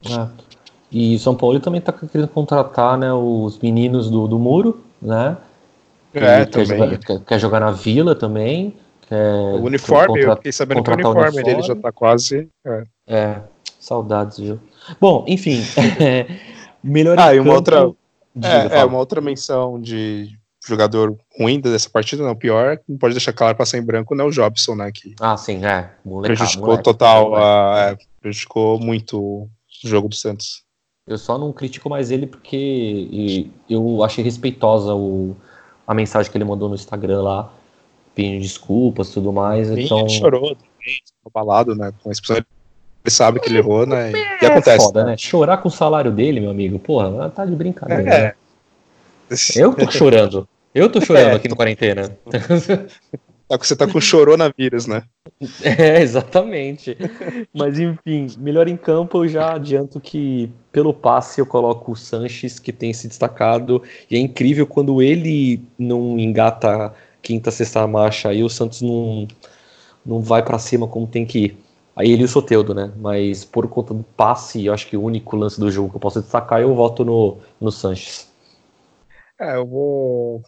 É. 0.06 0.28
E 0.90 1.18
São 1.18 1.34
Paulo 1.34 1.60
também 1.60 1.80
está 1.80 1.92
querendo 1.92 2.28
contratar 2.28 2.96
né, 2.96 3.12
os 3.12 3.58
meninos 3.58 4.08
do, 4.08 4.26
do 4.26 4.38
Muro, 4.38 4.82
né? 5.02 5.36
É, 6.14 6.46
quer 6.46 6.64
Jogar, 6.64 6.98
quer, 6.98 7.20
quer, 7.20 7.38
jogar 7.38 7.60
na 7.60 7.70
Vila 7.70 8.14
também. 8.14 8.76
Quer 9.08 9.54
o 9.54 9.64
uniforme, 9.64 10.22
eu 10.22 10.36
fiquei 10.36 10.52
sabendo 10.52 10.82
que 10.82 10.90
o 10.90 10.94
uniforme, 10.94 11.20
uniforme 11.20 11.42
dele 11.44 11.62
já 11.62 11.74
está 11.74 11.92
quase. 11.92 12.48
É. 12.66 12.84
é. 13.06 13.40
Saudades, 13.78 14.38
viu? 14.38 14.58
Bom, 15.00 15.24
enfim. 15.28 15.62
melhor 16.82 17.18
Ah, 17.18 17.34
e 17.34 17.40
uma 17.40 17.54
outra. 17.54 17.90
Diga, 18.34 18.74
é, 18.74 18.78
é, 18.78 18.84
uma 18.84 18.98
outra 18.98 19.20
menção 19.20 19.80
de 19.80 20.36
jogador 20.66 21.16
ruim 21.38 21.60
dessa 21.60 21.88
partida, 21.90 22.24
não, 22.24 22.34
pior, 22.34 22.80
não 22.88 22.96
pode 22.96 23.14
deixar 23.14 23.32
claro 23.32 23.56
passar 23.56 23.78
em 23.78 23.82
branco, 23.82 24.14
né, 24.14 24.24
o 24.24 24.30
Jobson, 24.30 24.74
né, 24.74 24.90
que 24.90 25.14
ah, 25.20 25.36
sim, 25.36 25.64
é, 25.64 25.90
moleca, 26.04 26.34
prejudicou 26.34 26.68
moleque, 26.68 26.84
total, 26.84 27.36
a, 27.36 27.90
é, 27.90 27.98
prejudicou 28.20 28.80
muito 28.80 29.18
o 29.20 29.48
jogo 29.84 30.08
do 30.08 30.14
Santos. 30.14 30.64
Eu 31.06 31.18
só 31.18 31.36
não 31.36 31.52
critico 31.52 31.90
mais 31.90 32.10
ele 32.10 32.26
porque 32.26 33.50
eu 33.68 34.02
achei 34.02 34.24
respeitosa 34.24 34.94
o, 34.94 35.36
a 35.86 35.94
mensagem 35.94 36.30
que 36.30 36.36
ele 36.36 36.44
mandou 36.44 36.68
no 36.68 36.74
Instagram 36.74 37.22
lá, 37.22 37.52
pedindo 38.14 38.40
desculpas 38.40 39.10
e 39.10 39.14
tudo 39.14 39.32
mais, 39.32 39.68
sim, 39.68 39.82
então... 39.82 40.00
ele 40.00 40.08
chorou 40.10 40.54
também, 40.54 41.00
balado, 41.32 41.74
né, 41.74 41.92
com 42.02 42.08
a 42.08 42.12
expulsão 42.12 42.44
ele 43.04 43.12
sabe 43.12 43.38
que 43.38 43.50
ele 43.50 43.58
errou, 43.58 43.86
né? 43.86 44.12
E, 44.12 44.44
é 44.44 44.46
acontece. 44.46 44.82
Foda, 44.82 45.04
né? 45.04 45.10
né? 45.10 45.16
Chorar 45.18 45.58
com 45.58 45.68
o 45.68 45.70
salário 45.70 46.10
dele, 46.10 46.40
meu 46.40 46.50
amigo, 46.50 46.78
porra, 46.78 47.28
tá 47.28 47.44
de 47.44 47.54
brincadeira. 47.54 48.10
É. 48.10 48.22
Né? 48.22 48.34
Eu 49.56 49.74
tô 49.74 49.90
chorando. 49.90 50.48
Eu 50.74 50.90
tô 50.90 51.02
chorando 51.02 51.32
é. 51.32 51.34
aqui 51.34 51.46
no 51.46 51.54
quarentena. 51.54 52.16
Tá, 53.48 53.58
você 53.58 53.76
tá 53.76 53.86
com 53.86 54.00
choronavírus, 54.00 54.86
né? 54.86 55.02
É, 55.62 56.00
exatamente. 56.00 56.96
Mas 57.52 57.78
enfim, 57.78 58.26
melhor 58.38 58.68
em 58.68 58.76
campo 58.76 59.24
eu 59.24 59.28
já 59.28 59.54
adianto 59.54 60.00
que 60.00 60.50
pelo 60.70 60.94
passe 60.94 61.40
eu 61.40 61.46
coloco 61.46 61.92
o 61.92 61.96
Sanches, 61.96 62.58
que 62.58 62.72
tem 62.72 62.92
se 62.92 63.08
destacado, 63.08 63.82
e 64.10 64.16
é 64.16 64.18
incrível 64.18 64.66
quando 64.66 65.02
ele 65.02 65.62
não 65.78 66.18
engata 66.18 66.94
quinta, 67.22 67.50
sexta 67.50 67.86
marcha, 67.86 68.28
aí 68.28 68.42
o 68.42 68.48
Santos 68.48 68.82
não, 68.82 69.26
não 70.04 70.20
vai 70.20 70.42
para 70.42 70.58
cima 70.58 70.86
como 70.86 71.06
tem 71.06 71.26
que 71.26 71.38
ir. 71.38 71.58
Aí 71.96 72.10
ele 72.10 72.22
e 72.22 72.24
o 72.24 72.28
Soteudo, 72.28 72.74
né? 72.74 72.92
Mas 72.96 73.44
por 73.44 73.68
conta 73.68 73.94
do 73.94 74.02
passe, 74.02 74.66
eu 74.66 74.74
acho 74.74 74.86
que 74.88 74.96
o 74.96 75.02
único 75.02 75.36
lance 75.36 75.60
do 75.60 75.70
jogo 75.70 75.90
que 75.90 75.96
eu 75.96 76.00
posso 76.00 76.20
destacar, 76.20 76.60
eu 76.60 76.74
voto 76.74 77.04
no, 77.04 77.38
no 77.60 77.70
Sanches. 77.70 78.28
É, 79.38 79.56
eu 79.56 79.66
vou. 79.66 80.42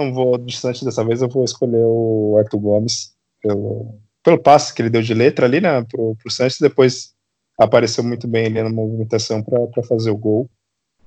Não 0.00 0.14
vou 0.14 0.38
distante 0.38 0.84
dessa 0.84 1.04
vez, 1.04 1.20
eu 1.20 1.28
vou 1.28 1.44
escolher 1.44 1.84
o 1.84 2.36
Arthur 2.38 2.58
Gomes 2.58 3.14
pelo, 3.42 3.98
pelo 4.22 4.38
passe 4.38 4.72
que 4.72 4.80
ele 4.80 4.90
deu 4.90 5.02
de 5.02 5.12
letra 5.12 5.46
ali, 5.46 5.60
né? 5.60 5.82
Pro, 5.82 6.16
pro 6.16 6.30
Sanches, 6.30 6.58
depois 6.58 7.12
apareceu 7.58 8.02
muito 8.02 8.26
bem 8.26 8.46
ali 8.46 8.62
na 8.62 8.70
movimentação 8.70 9.42
para 9.42 9.82
fazer 9.82 10.10
o 10.10 10.16
gol. 10.16 10.48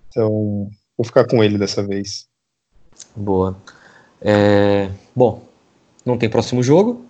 Então, 0.10 0.70
vou 0.96 1.06
ficar 1.06 1.26
com 1.26 1.44
ele 1.44 1.58
dessa 1.58 1.86
vez. 1.86 2.28
Boa. 3.16 3.58
É, 4.22 4.90
bom, 5.16 5.42
não 6.06 6.18
tem 6.18 6.30
próximo 6.30 6.62
jogo. 6.62 7.06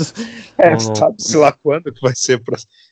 é, 0.58 0.78
sabe-se 0.78 1.36
lá 1.36 1.50
quando 1.52 1.92
que 1.92 2.00
vai 2.00 2.14
ser, 2.14 2.42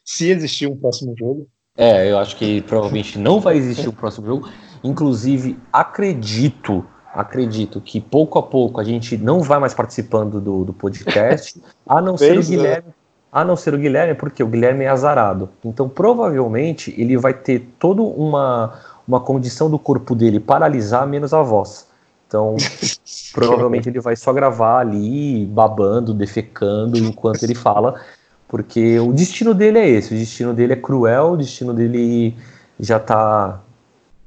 se 0.05 0.31
existir 0.31 0.67
um 0.67 0.77
próximo 0.77 1.15
jogo. 1.19 1.47
É, 1.77 2.11
eu 2.11 2.19
acho 2.19 2.37
que 2.37 2.63
provavelmente 2.63 3.19
não 3.19 3.41
vai 3.41 3.57
existir 3.57 3.89
o 3.89 3.93
próximo 3.93 4.27
jogo. 4.27 4.49
Inclusive, 4.83 5.59
acredito, 5.73 6.87
acredito 7.15 7.81
que 7.81 8.01
pouco 8.01 8.39
a 8.39 8.43
pouco 8.43 8.81
a 8.81 8.85
gente 8.85 9.17
não 9.17 9.41
vai 9.41 9.59
mais 9.59 9.75
participando 9.75 10.41
do, 10.41 10.65
do 10.65 10.73
podcast, 10.73 11.61
a 11.87 12.01
não 12.01 12.17
ser 12.17 12.39
o 12.39 12.43
Guilherme. 12.43 12.89
A 13.33 13.45
não 13.45 13.57
ser 13.57 13.75
o 13.75 13.79
Guilherme, 13.79 14.15
porque 14.15 14.43
o 14.43 14.47
Guilherme 14.47 14.85
é 14.85 14.89
azarado. 14.89 15.49
Então, 15.65 15.89
provavelmente, 15.89 16.93
ele 16.99 17.17
vai 17.17 17.33
ter 17.33 17.69
toda 17.79 18.03
uma, 18.03 18.75
uma 19.07 19.21
condição 19.21 19.71
do 19.71 19.79
corpo 19.79 20.17
dele 20.17 20.41
paralisar, 20.41 21.07
menos 21.07 21.33
a 21.33 21.41
voz. 21.41 21.89
Então, 22.27 22.57
provavelmente 23.33 23.89
ele 23.89 24.01
vai 24.01 24.17
só 24.17 24.33
gravar 24.33 24.81
ali, 24.81 25.47
babando, 25.47 26.13
defecando, 26.13 26.99
enquanto 26.99 27.45
ele 27.45 27.55
fala, 27.55 28.01
porque 28.49 28.99
o 28.99 29.13
destino 29.13 29.55
dele 29.55 29.79
é 29.79 29.89
esse, 29.89 30.13
o 30.13 30.19
destino 30.19 30.53
dele 30.53 30.73
é 30.73 30.77
cruel, 30.77 31.33
o 31.33 31.37
destino 31.37 31.73
dele 31.73 32.37
já 32.79 32.97
está 32.97 33.61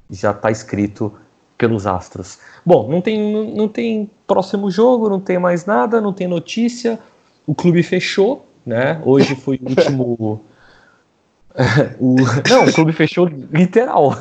já 0.09 0.33
tá 0.33 0.51
escrito 0.51 1.13
pelos 1.63 1.87
astros. 1.87 2.39
Bom, 2.65 2.89
não 2.89 2.99
tem, 2.99 3.55
não 3.55 3.69
tem 3.69 4.09
próximo 4.27 4.69
jogo, 4.69 5.07
não 5.07 5.21
tem 5.21 5.39
mais 5.39 5.65
nada, 5.65 6.01
não 6.01 6.11
tem 6.11 6.27
notícia. 6.27 6.99
O 7.47 7.55
clube 7.55 7.81
fechou, 7.81 8.45
né? 8.65 9.01
Hoje 9.05 9.33
foi 9.33 9.57
o 9.63 9.69
último. 9.69 10.41
o... 12.01 12.15
Não, 12.49 12.65
o 12.65 12.73
clube 12.73 12.91
fechou 12.91 13.27
literal. 13.27 14.11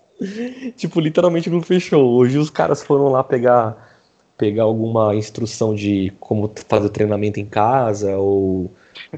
tipo, 0.78 0.98
literalmente 0.98 1.50
o 1.50 1.52
clube 1.52 1.66
fechou. 1.66 2.10
Hoje 2.14 2.38
os 2.38 2.48
caras 2.48 2.82
foram 2.82 3.08
lá 3.08 3.22
pegar 3.22 3.90
pegar 4.38 4.62
alguma 4.62 5.14
instrução 5.14 5.74
de 5.74 6.10
como 6.18 6.50
fazer 6.66 6.86
o 6.86 6.90
treinamento 6.90 7.38
em 7.38 7.44
casa 7.44 8.16
ou 8.16 8.72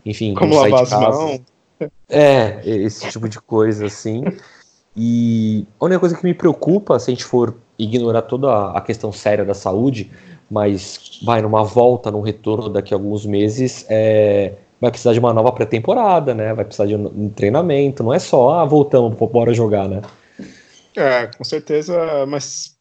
enfim, 0.04 0.34
como 0.34 0.56
lavar 0.56 0.82
as 0.82 0.90
mãos. 0.90 1.40
É, 2.08 2.60
esse 2.64 3.08
tipo 3.10 3.28
de 3.28 3.40
coisa 3.40 3.86
assim. 3.86 4.24
E 4.96 5.66
a 5.80 5.84
única 5.84 6.00
coisa 6.00 6.16
que 6.16 6.24
me 6.24 6.34
preocupa, 6.34 6.98
se 6.98 7.10
a 7.10 7.14
gente 7.14 7.24
for 7.24 7.56
ignorar 7.78 8.22
toda 8.22 8.70
a 8.70 8.80
questão 8.80 9.12
séria 9.12 9.44
da 9.44 9.54
saúde, 9.54 10.10
mas 10.50 11.20
vai 11.24 11.42
numa 11.42 11.64
volta, 11.64 12.10
num 12.10 12.20
retorno 12.20 12.68
daqui 12.68 12.94
a 12.94 12.96
alguns 12.96 13.26
meses, 13.26 13.84
é, 13.88 14.54
vai 14.80 14.90
precisar 14.90 15.12
de 15.12 15.18
uma 15.18 15.32
nova 15.32 15.50
pré-temporada, 15.50 16.34
né? 16.34 16.54
Vai 16.54 16.64
precisar 16.64 16.86
de 16.86 16.94
um 16.94 17.28
treinamento, 17.28 18.04
não 18.04 18.14
é 18.14 18.18
só, 18.18 18.60
ah, 18.60 18.64
voltamos, 18.64 19.16
bora 19.18 19.52
jogar, 19.52 19.88
né? 19.88 20.02
É, 20.96 21.26
com 21.26 21.42
certeza, 21.42 22.24
mas 22.26 22.76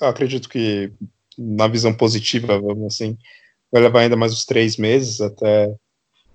acredito 0.00 0.48
que 0.48 0.92
na 1.36 1.66
visão 1.66 1.92
positiva, 1.92 2.60
vamos 2.60 2.94
assim, 2.94 3.16
vai 3.72 3.82
levar 3.82 4.00
ainda 4.00 4.16
mais 4.16 4.32
uns 4.32 4.44
três 4.44 4.76
meses 4.76 5.20
até 5.20 5.74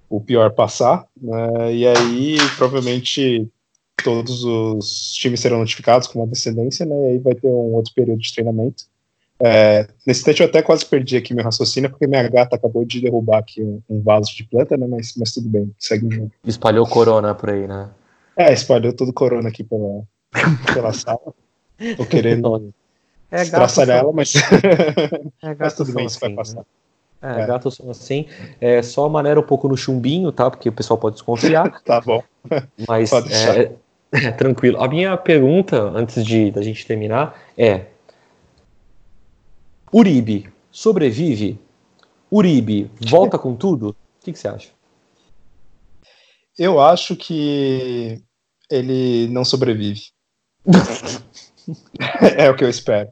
o 0.10 0.20
pior 0.20 0.52
passar, 0.52 1.06
né? 1.16 1.74
E 1.74 1.88
aí 1.88 2.38
provavelmente 2.58 3.48
todos 4.04 4.44
os 4.44 5.14
times 5.14 5.40
serão 5.40 5.60
notificados 5.60 6.08
com 6.08 6.20
uma 6.20 6.28
descendência, 6.28 6.86
né? 6.86 6.96
E 6.96 7.06
aí 7.12 7.20
vai 7.20 7.36
ter 7.36 7.48
um 7.48 7.74
outro 7.74 7.94
período 7.94 8.20
de 8.20 8.34
treinamento. 8.34 8.86
É, 9.44 9.88
nesse 10.06 10.20
instante 10.20 10.42
eu 10.42 10.48
até 10.48 10.62
quase 10.62 10.86
perdi 10.86 11.18
aqui 11.18 11.34
meu 11.34 11.44
raciocínio, 11.44 11.90
porque 11.90 12.06
minha 12.06 12.28
gata 12.30 12.56
acabou 12.56 12.86
de 12.86 13.02
derrubar 13.02 13.40
aqui 13.40 13.64
um, 13.64 13.82
um 13.90 14.02
vaso 14.02 14.36
de 14.36 14.44
planta, 14.44 14.78
né? 14.78 14.86
Mas, 14.88 15.14
mas 15.18 15.34
tudo 15.34 15.50
bem, 15.50 15.74
segue 15.80 16.06
o 16.06 16.12
jogo. 16.12 16.32
Espalhou 16.46 16.86
corona 16.86 17.34
por 17.34 17.50
aí, 17.50 17.68
né? 17.68 17.90
É, 18.38 18.54
espalhou 18.54 18.94
todo 18.94 19.12
corona 19.12 19.50
aqui 19.50 19.64
pela, 19.64 20.04
pela 20.74 20.94
sala. 20.94 21.34
Tô 21.98 22.06
querendo 22.06 22.72
é, 23.32 23.42
estraçalhar 23.42 24.00
ela, 24.00 24.14
mas, 24.14 24.34
é, 25.42 25.56
mas 25.58 25.74
tudo 25.74 25.92
bem, 25.94 26.06
isso 26.06 26.18
assim, 26.18 26.28
vai 26.28 26.36
passar. 26.36 26.58
Né? 26.58 26.66
É, 27.22 27.42
é. 27.42 27.46
gatos 27.46 27.76
são 27.76 27.90
assim. 27.90 28.26
É 28.60 28.82
só 28.82 29.08
maneira 29.08 29.40
um 29.40 29.44
pouco 29.44 29.68
no 29.68 29.78
chumbinho, 29.78 30.32
tá? 30.32 30.50
Porque 30.50 30.70
o 30.70 30.72
pessoal 30.72 30.98
pode 30.98 31.16
desconfiar. 31.16 31.70
tá 31.86 32.02
bom. 32.02 32.24
Mas 32.88 33.12
é, 33.14 33.72
é, 34.12 34.32
tranquilo. 34.32 34.82
A 34.82 34.88
minha 34.88 35.16
pergunta, 35.16 35.82
antes 35.82 36.24
de 36.26 36.52
da 36.52 36.62
gente 36.62 36.86
terminar, 36.86 37.42
é: 37.58 37.86
Uribe 39.94 40.50
sobrevive? 40.70 41.60
Uribe 42.32 42.90
volta 43.00 43.38
com 43.38 43.56
tudo? 43.56 43.90
O 43.90 43.96
que, 44.24 44.32
que 44.32 44.40
você 44.40 44.48
acha? 44.48 44.70
Eu 46.58 46.80
acho 46.80 47.16
que 47.16 48.22
ele 48.70 49.28
não 49.30 49.44
sobrevive. 49.44 50.02
é 52.38 52.50
o 52.50 52.56
que 52.56 52.64
eu 52.64 52.70
espero. 52.70 53.10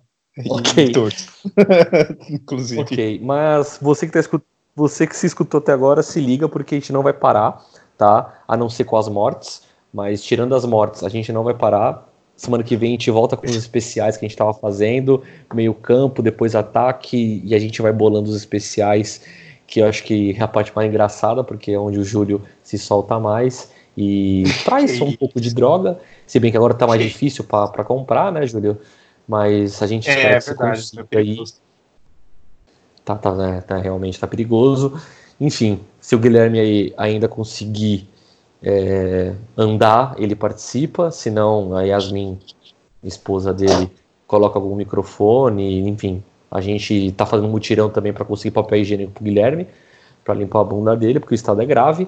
Ok. 0.50 0.92
Inclusive. 2.30 2.82
Ok, 2.82 3.20
mas 3.24 3.80
você 3.82 4.06
que, 4.06 4.14
tá 4.14 4.20
escut... 4.20 4.44
você 4.76 5.08
que 5.08 5.16
se 5.16 5.28
escutou 5.28 5.60
até 5.60 5.72
agora, 5.72 6.04
se 6.04 6.20
liga, 6.20 6.48
porque 6.48 6.76
a 6.76 6.80
gente 6.80 6.94
não 6.94 7.04
vai 7.04 7.14
parar, 7.14 7.66
tá? 7.98 8.42
A 8.48 8.56
não 8.56 8.70
ser 8.70 8.86
com 8.86 8.96
as 8.96 9.10
mortes. 9.10 9.64
Mas 9.94 10.24
tirando 10.24 10.54
as 10.56 10.66
mortes, 10.66 11.04
a 11.04 11.10
gente 11.10 11.32
não 11.32 11.44
vai 11.44 11.54
parar. 11.54 12.08
Semana 12.36 12.64
que 12.64 12.78
vem 12.78 12.90
a 12.90 12.92
gente 12.92 13.12
volta 13.12 13.36
com 13.36 13.46
os 13.46 13.56
especiais 13.56 14.16
que 14.16 14.26
a 14.26 14.28
gente 14.28 14.36
estava 14.36 14.54
fazendo, 14.54 15.24
meio 15.54 15.74
campo, 15.74 16.22
depois 16.22 16.56
ataque, 16.56 17.42
e 17.44 17.54
a 17.54 17.60
gente 17.60 17.82
vai 17.82 17.92
bolando 17.92 18.30
os 18.30 18.36
especiais, 18.36 19.22
que 19.68 19.82
eu 19.82 19.88
acho 19.88 20.04
que 20.04 20.36
é 20.38 20.42
a 20.42 20.48
parte 20.48 20.72
mais 20.74 20.88
engraçada, 20.88 21.44
porque 21.44 21.72
é 21.72 21.80
onde 21.80 22.00
o 22.00 22.04
Júlio 22.04 22.42
se 22.64 22.78
solta 22.78 23.20
mais 23.20 23.72
e 23.98 24.44
traz 24.64 25.02
um 25.02 25.12
pouco 25.12 25.42
de 25.42 25.54
droga, 25.54 26.00
se 26.26 26.40
bem 26.40 26.50
que 26.50 26.56
agora 26.56 26.74
tá 26.74 26.88
mais 26.88 27.02
difícil 27.02 27.44
para 27.44 27.84
comprar, 27.84 28.32
né, 28.32 28.48
Júlio? 28.48 28.80
Mas 29.28 29.84
a 29.84 29.88
gente 29.88 30.10
é, 30.10 30.34
é 30.34 30.40
verdade, 30.40 30.92
tá 30.96 31.20
aí. 31.20 31.38
Tá, 33.04 33.16
tá, 33.16 33.36
né, 33.36 33.62
tá, 33.62 33.78
realmente 33.78 34.20
tá 34.20 34.26
perigoso. 34.26 35.00
Enfim, 35.42 35.80
se 36.00 36.16
o 36.16 36.20
Guilherme 36.20 36.60
aí 36.60 36.94
ainda 36.98 37.28
conseguir 37.28 38.08
é, 38.64 39.34
andar, 39.58 40.16
ele 40.18 40.36
participa, 40.36 41.12
senão 41.12 41.76
a 41.76 41.84
Yasmin, 41.84 42.38
esposa 43.04 43.54
dele, 43.54 43.92
coloca 44.28 44.60
algum 44.60 44.76
microfone, 44.76 45.88
enfim. 45.88 46.24
A 46.52 46.62
gente 46.62 47.12
tá 47.12 47.26
fazendo 47.26 47.48
mutirão 47.48 47.90
também 47.90 48.12
para 48.12 48.26
conseguir 48.26 48.52
papel 48.52 48.80
higiênico 48.80 49.12
pro 49.14 49.24
Guilherme, 49.24 49.68
para 50.24 50.34
limpar 50.34 50.62
a 50.62 50.64
bunda 50.64 50.96
dele, 50.96 51.20
porque 51.20 51.34
o 51.34 51.36
estado 51.36 51.62
é 51.62 51.66
grave. 51.66 52.08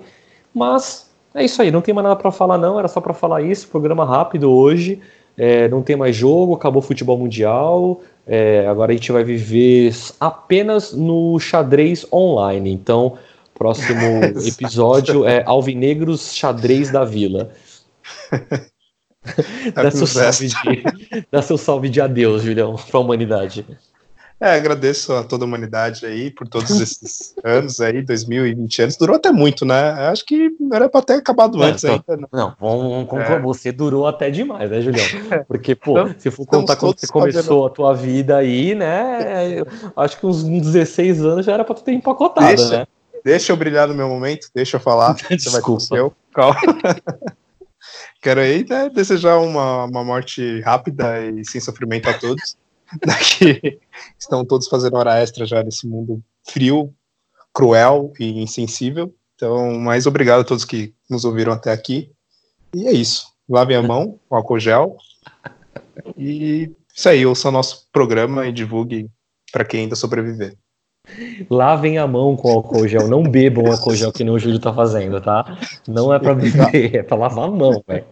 Mas 0.53 1.09
é 1.33 1.43
isso 1.43 1.61
aí, 1.61 1.71
não 1.71 1.81
tem 1.81 1.93
mais 1.93 2.03
nada 2.03 2.15
para 2.15 2.31
falar 2.31 2.57
não, 2.57 2.77
era 2.77 2.87
só 2.87 2.99
para 2.99 3.13
falar 3.13 3.41
isso, 3.41 3.67
programa 3.67 4.03
rápido 4.03 4.51
hoje 4.51 5.01
é, 5.37 5.67
não 5.67 5.81
tem 5.81 5.95
mais 5.95 6.15
jogo, 6.15 6.53
acabou 6.53 6.81
o 6.81 6.85
futebol 6.85 7.17
mundial, 7.17 8.01
é, 8.27 8.65
agora 8.67 8.91
a 8.91 8.95
gente 8.95 9.11
vai 9.11 9.23
viver 9.23 9.93
apenas 10.19 10.93
no 10.93 11.39
xadrez 11.39 12.05
online. 12.11 12.71
Então, 12.71 13.17
próximo 13.61 14.23
episódio 14.43 15.23
é 15.27 15.43
Alvinegros 15.45 16.33
Xadrez 16.33 16.89
da 16.89 17.05
Vila. 17.05 17.51
dá, 19.75 19.91
seu 19.91 20.07
salve 20.07 20.47
de, 20.47 21.25
dá 21.31 21.41
seu 21.43 21.59
salve 21.59 21.87
de 21.87 22.01
adeus, 22.01 22.41
Julião, 22.41 22.75
para 22.75 22.97
a 22.97 23.01
humanidade. 23.01 23.63
É, 24.39 24.55
agradeço 24.55 25.13
a 25.13 25.23
toda 25.23 25.45
a 25.45 25.47
humanidade 25.47 26.03
aí 26.07 26.31
por 26.31 26.47
todos 26.47 26.71
esses 26.81 27.35
anos 27.45 27.79
aí, 27.79 28.01
2020 28.01 28.81
anos. 28.81 28.97
Durou 28.97 29.15
até 29.15 29.31
muito, 29.31 29.63
né? 29.63 29.91
Acho 30.07 30.25
que 30.25 30.49
era 30.73 30.89
para 30.89 31.03
ter 31.03 31.13
acabado 31.13 31.55
não, 31.59 31.65
antes 31.67 31.83
tô, 31.83 31.91
ainda. 31.91 32.17
Né? 32.17 32.27
Não, 32.33 32.55
vamos, 32.59 33.07
vamos 33.07 33.29
é. 33.29 33.39
você 33.39 33.71
durou 33.71 34.07
até 34.07 34.31
demais, 34.31 34.71
né, 34.71 34.81
Julião? 34.81 35.05
Porque, 35.47 35.75
pô, 35.75 35.99
então, 35.99 36.15
se 36.17 36.31
for 36.31 36.47
contar 36.47 36.77
quando 36.77 36.99
você 36.99 37.05
começou 37.05 37.67
a 37.67 37.69
tua 37.69 37.93
vida 37.93 38.37
aí, 38.37 38.73
né? 38.73 39.61
Acho 39.95 40.19
que 40.19 40.25
uns 40.25 40.43
16 40.43 41.23
anos 41.23 41.45
já 41.45 41.53
era 41.53 41.63
para 41.63 41.75
tu 41.75 41.83
ter 41.83 41.93
empacotado, 41.93 42.47
deixa, 42.47 42.79
né? 42.79 42.87
Deixa 43.23 43.51
eu 43.51 43.57
brilhar 43.57 43.87
no 43.87 43.93
meu 43.93 44.07
momento, 44.07 44.49
deixa 44.53 44.77
eu 44.77 44.81
falar. 44.81 45.15
Você 45.29 45.49
vai 45.49 45.61
com 45.61 45.73
o 45.73 45.79
seu. 45.79 46.13
Calma. 46.33 46.59
Quero 48.21 48.39
aí 48.39 48.65
né, 48.67 48.89
desejar 48.89 49.37
uma, 49.37 49.85
uma 49.85 50.03
morte 50.03 50.61
rápida 50.61 51.19
e 51.25 51.43
sem 51.43 51.59
sofrimento 51.59 52.09
a 52.09 52.17
todos. 52.17 52.55
que 53.37 53.79
estão 54.19 54.45
todos 54.45 54.67
fazendo 54.67 54.97
hora 54.97 55.17
extra 55.17 55.45
já 55.45 55.63
nesse 55.63 55.87
mundo 55.87 56.21
frio, 56.47 56.93
cruel 57.53 58.13
e 58.19 58.41
insensível. 58.41 59.13
Então, 59.35 59.73
mais 59.79 60.05
obrigado 60.05 60.41
a 60.41 60.43
todos 60.43 60.65
que 60.65 60.93
nos 61.09 61.25
ouviram 61.25 61.53
até 61.53 61.71
aqui. 61.71 62.11
E 62.75 62.87
é 62.87 62.91
isso. 62.91 63.25
Lavem 63.49 63.75
a 63.75 63.81
mão 63.81 64.19
com 64.29 64.35
álcool 64.35 64.59
gel. 64.59 64.97
E 66.15 66.71
isso 66.95 67.09
aí, 67.09 67.25
ouça 67.25 67.49
o 67.49 67.51
nosso 67.51 67.87
programa 67.91 68.47
e 68.47 68.51
divulgue 68.51 69.09
para 69.51 69.65
quem 69.65 69.81
ainda 69.81 69.95
sobreviver. 69.95 70.55
Lavem 71.49 71.97
a 71.97 72.07
mão 72.07 72.35
com 72.35 72.49
álcool 72.49 72.87
gel, 72.87 73.07
não 73.07 73.23
bebam 73.23 73.71
álcool 73.71 73.95
gel 73.95 74.11
que 74.11 74.23
nem 74.23 74.33
o 74.33 74.39
Júlio 74.39 74.59
tá 74.59 74.73
fazendo, 74.73 75.19
tá? 75.21 75.57
Não 75.87 76.13
é 76.13 76.19
para 76.19 76.33
beber, 76.33 76.95
é 76.95 77.03
para 77.03 77.17
lavar 77.17 77.45
a 77.45 77.51
mão, 77.51 77.83
velho. 77.87 78.05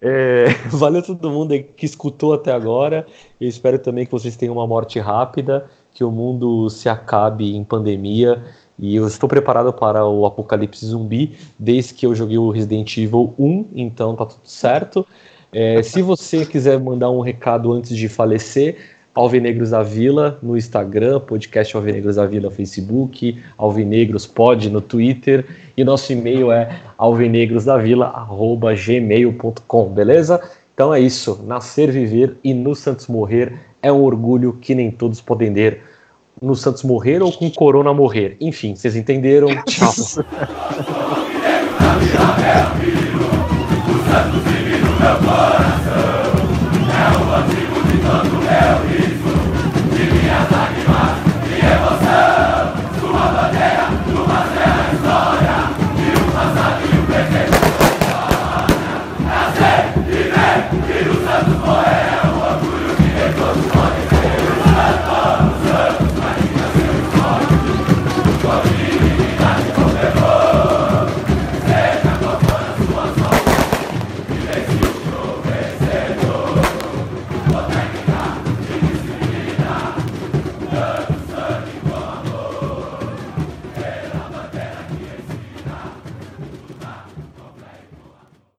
É, 0.00 0.46
valeu 0.70 1.02
todo 1.02 1.30
mundo 1.30 1.54
que 1.76 1.84
escutou 1.84 2.34
até 2.34 2.52
agora. 2.52 3.06
Eu 3.40 3.48
espero 3.48 3.78
também 3.78 4.06
que 4.06 4.12
vocês 4.12 4.36
tenham 4.36 4.54
uma 4.54 4.66
morte 4.66 4.98
rápida, 4.98 5.66
que 5.92 6.02
o 6.02 6.10
mundo 6.10 6.70
se 6.70 6.88
acabe 6.88 7.54
em 7.54 7.64
pandemia. 7.64 8.42
E 8.78 8.96
eu 8.96 9.06
estou 9.06 9.28
preparado 9.28 9.72
para 9.72 10.06
o 10.06 10.26
apocalipse 10.26 10.84
zumbi 10.84 11.36
desde 11.58 11.94
que 11.94 12.06
eu 12.06 12.14
joguei 12.14 12.38
o 12.38 12.50
Resident 12.50 12.96
Evil 12.96 13.34
1, 13.38 13.68
então 13.74 14.14
tá 14.14 14.26
tudo 14.26 14.46
certo. 14.46 15.06
É, 15.52 15.82
se 15.82 16.02
você 16.02 16.44
quiser 16.44 16.78
mandar 16.78 17.10
um 17.10 17.20
recado 17.20 17.72
antes 17.72 17.96
de 17.96 18.08
falecer, 18.08 18.95
Alvinegros 19.16 19.70
da 19.70 19.82
Vila 19.82 20.38
no 20.42 20.58
Instagram, 20.58 21.20
podcast 21.20 21.74
Alvinegros 21.74 22.16
da 22.16 22.26
Vila 22.26 22.50
no 22.50 22.54
Facebook, 22.54 23.42
Alvinegros 23.56 24.26
Pod 24.26 24.68
no 24.68 24.82
Twitter 24.82 25.46
e 25.74 25.82
nosso 25.82 26.12
e-mail 26.12 26.52
é 26.52 26.78
alvinegrosdavila@gmail.com, 26.98 29.88
beleza? 29.88 30.38
Então 30.74 30.92
é 30.92 31.00
isso, 31.00 31.42
nascer, 31.46 31.90
viver 31.90 32.36
e 32.44 32.52
no 32.52 32.74
Santos 32.74 33.06
morrer 33.06 33.54
é 33.82 33.90
um 33.90 34.02
orgulho 34.02 34.52
que 34.60 34.74
nem 34.74 34.90
todos 34.90 35.22
podem 35.22 35.50
ter. 35.50 35.80
No 36.42 36.54
Santos 36.54 36.82
morrer 36.82 37.22
ou 37.22 37.32
com 37.32 37.50
Corona 37.50 37.94
morrer. 37.94 38.36
Enfim, 38.38 38.76
vocês 38.76 38.94
entenderam? 38.94 39.48
Tchau. 39.64 39.94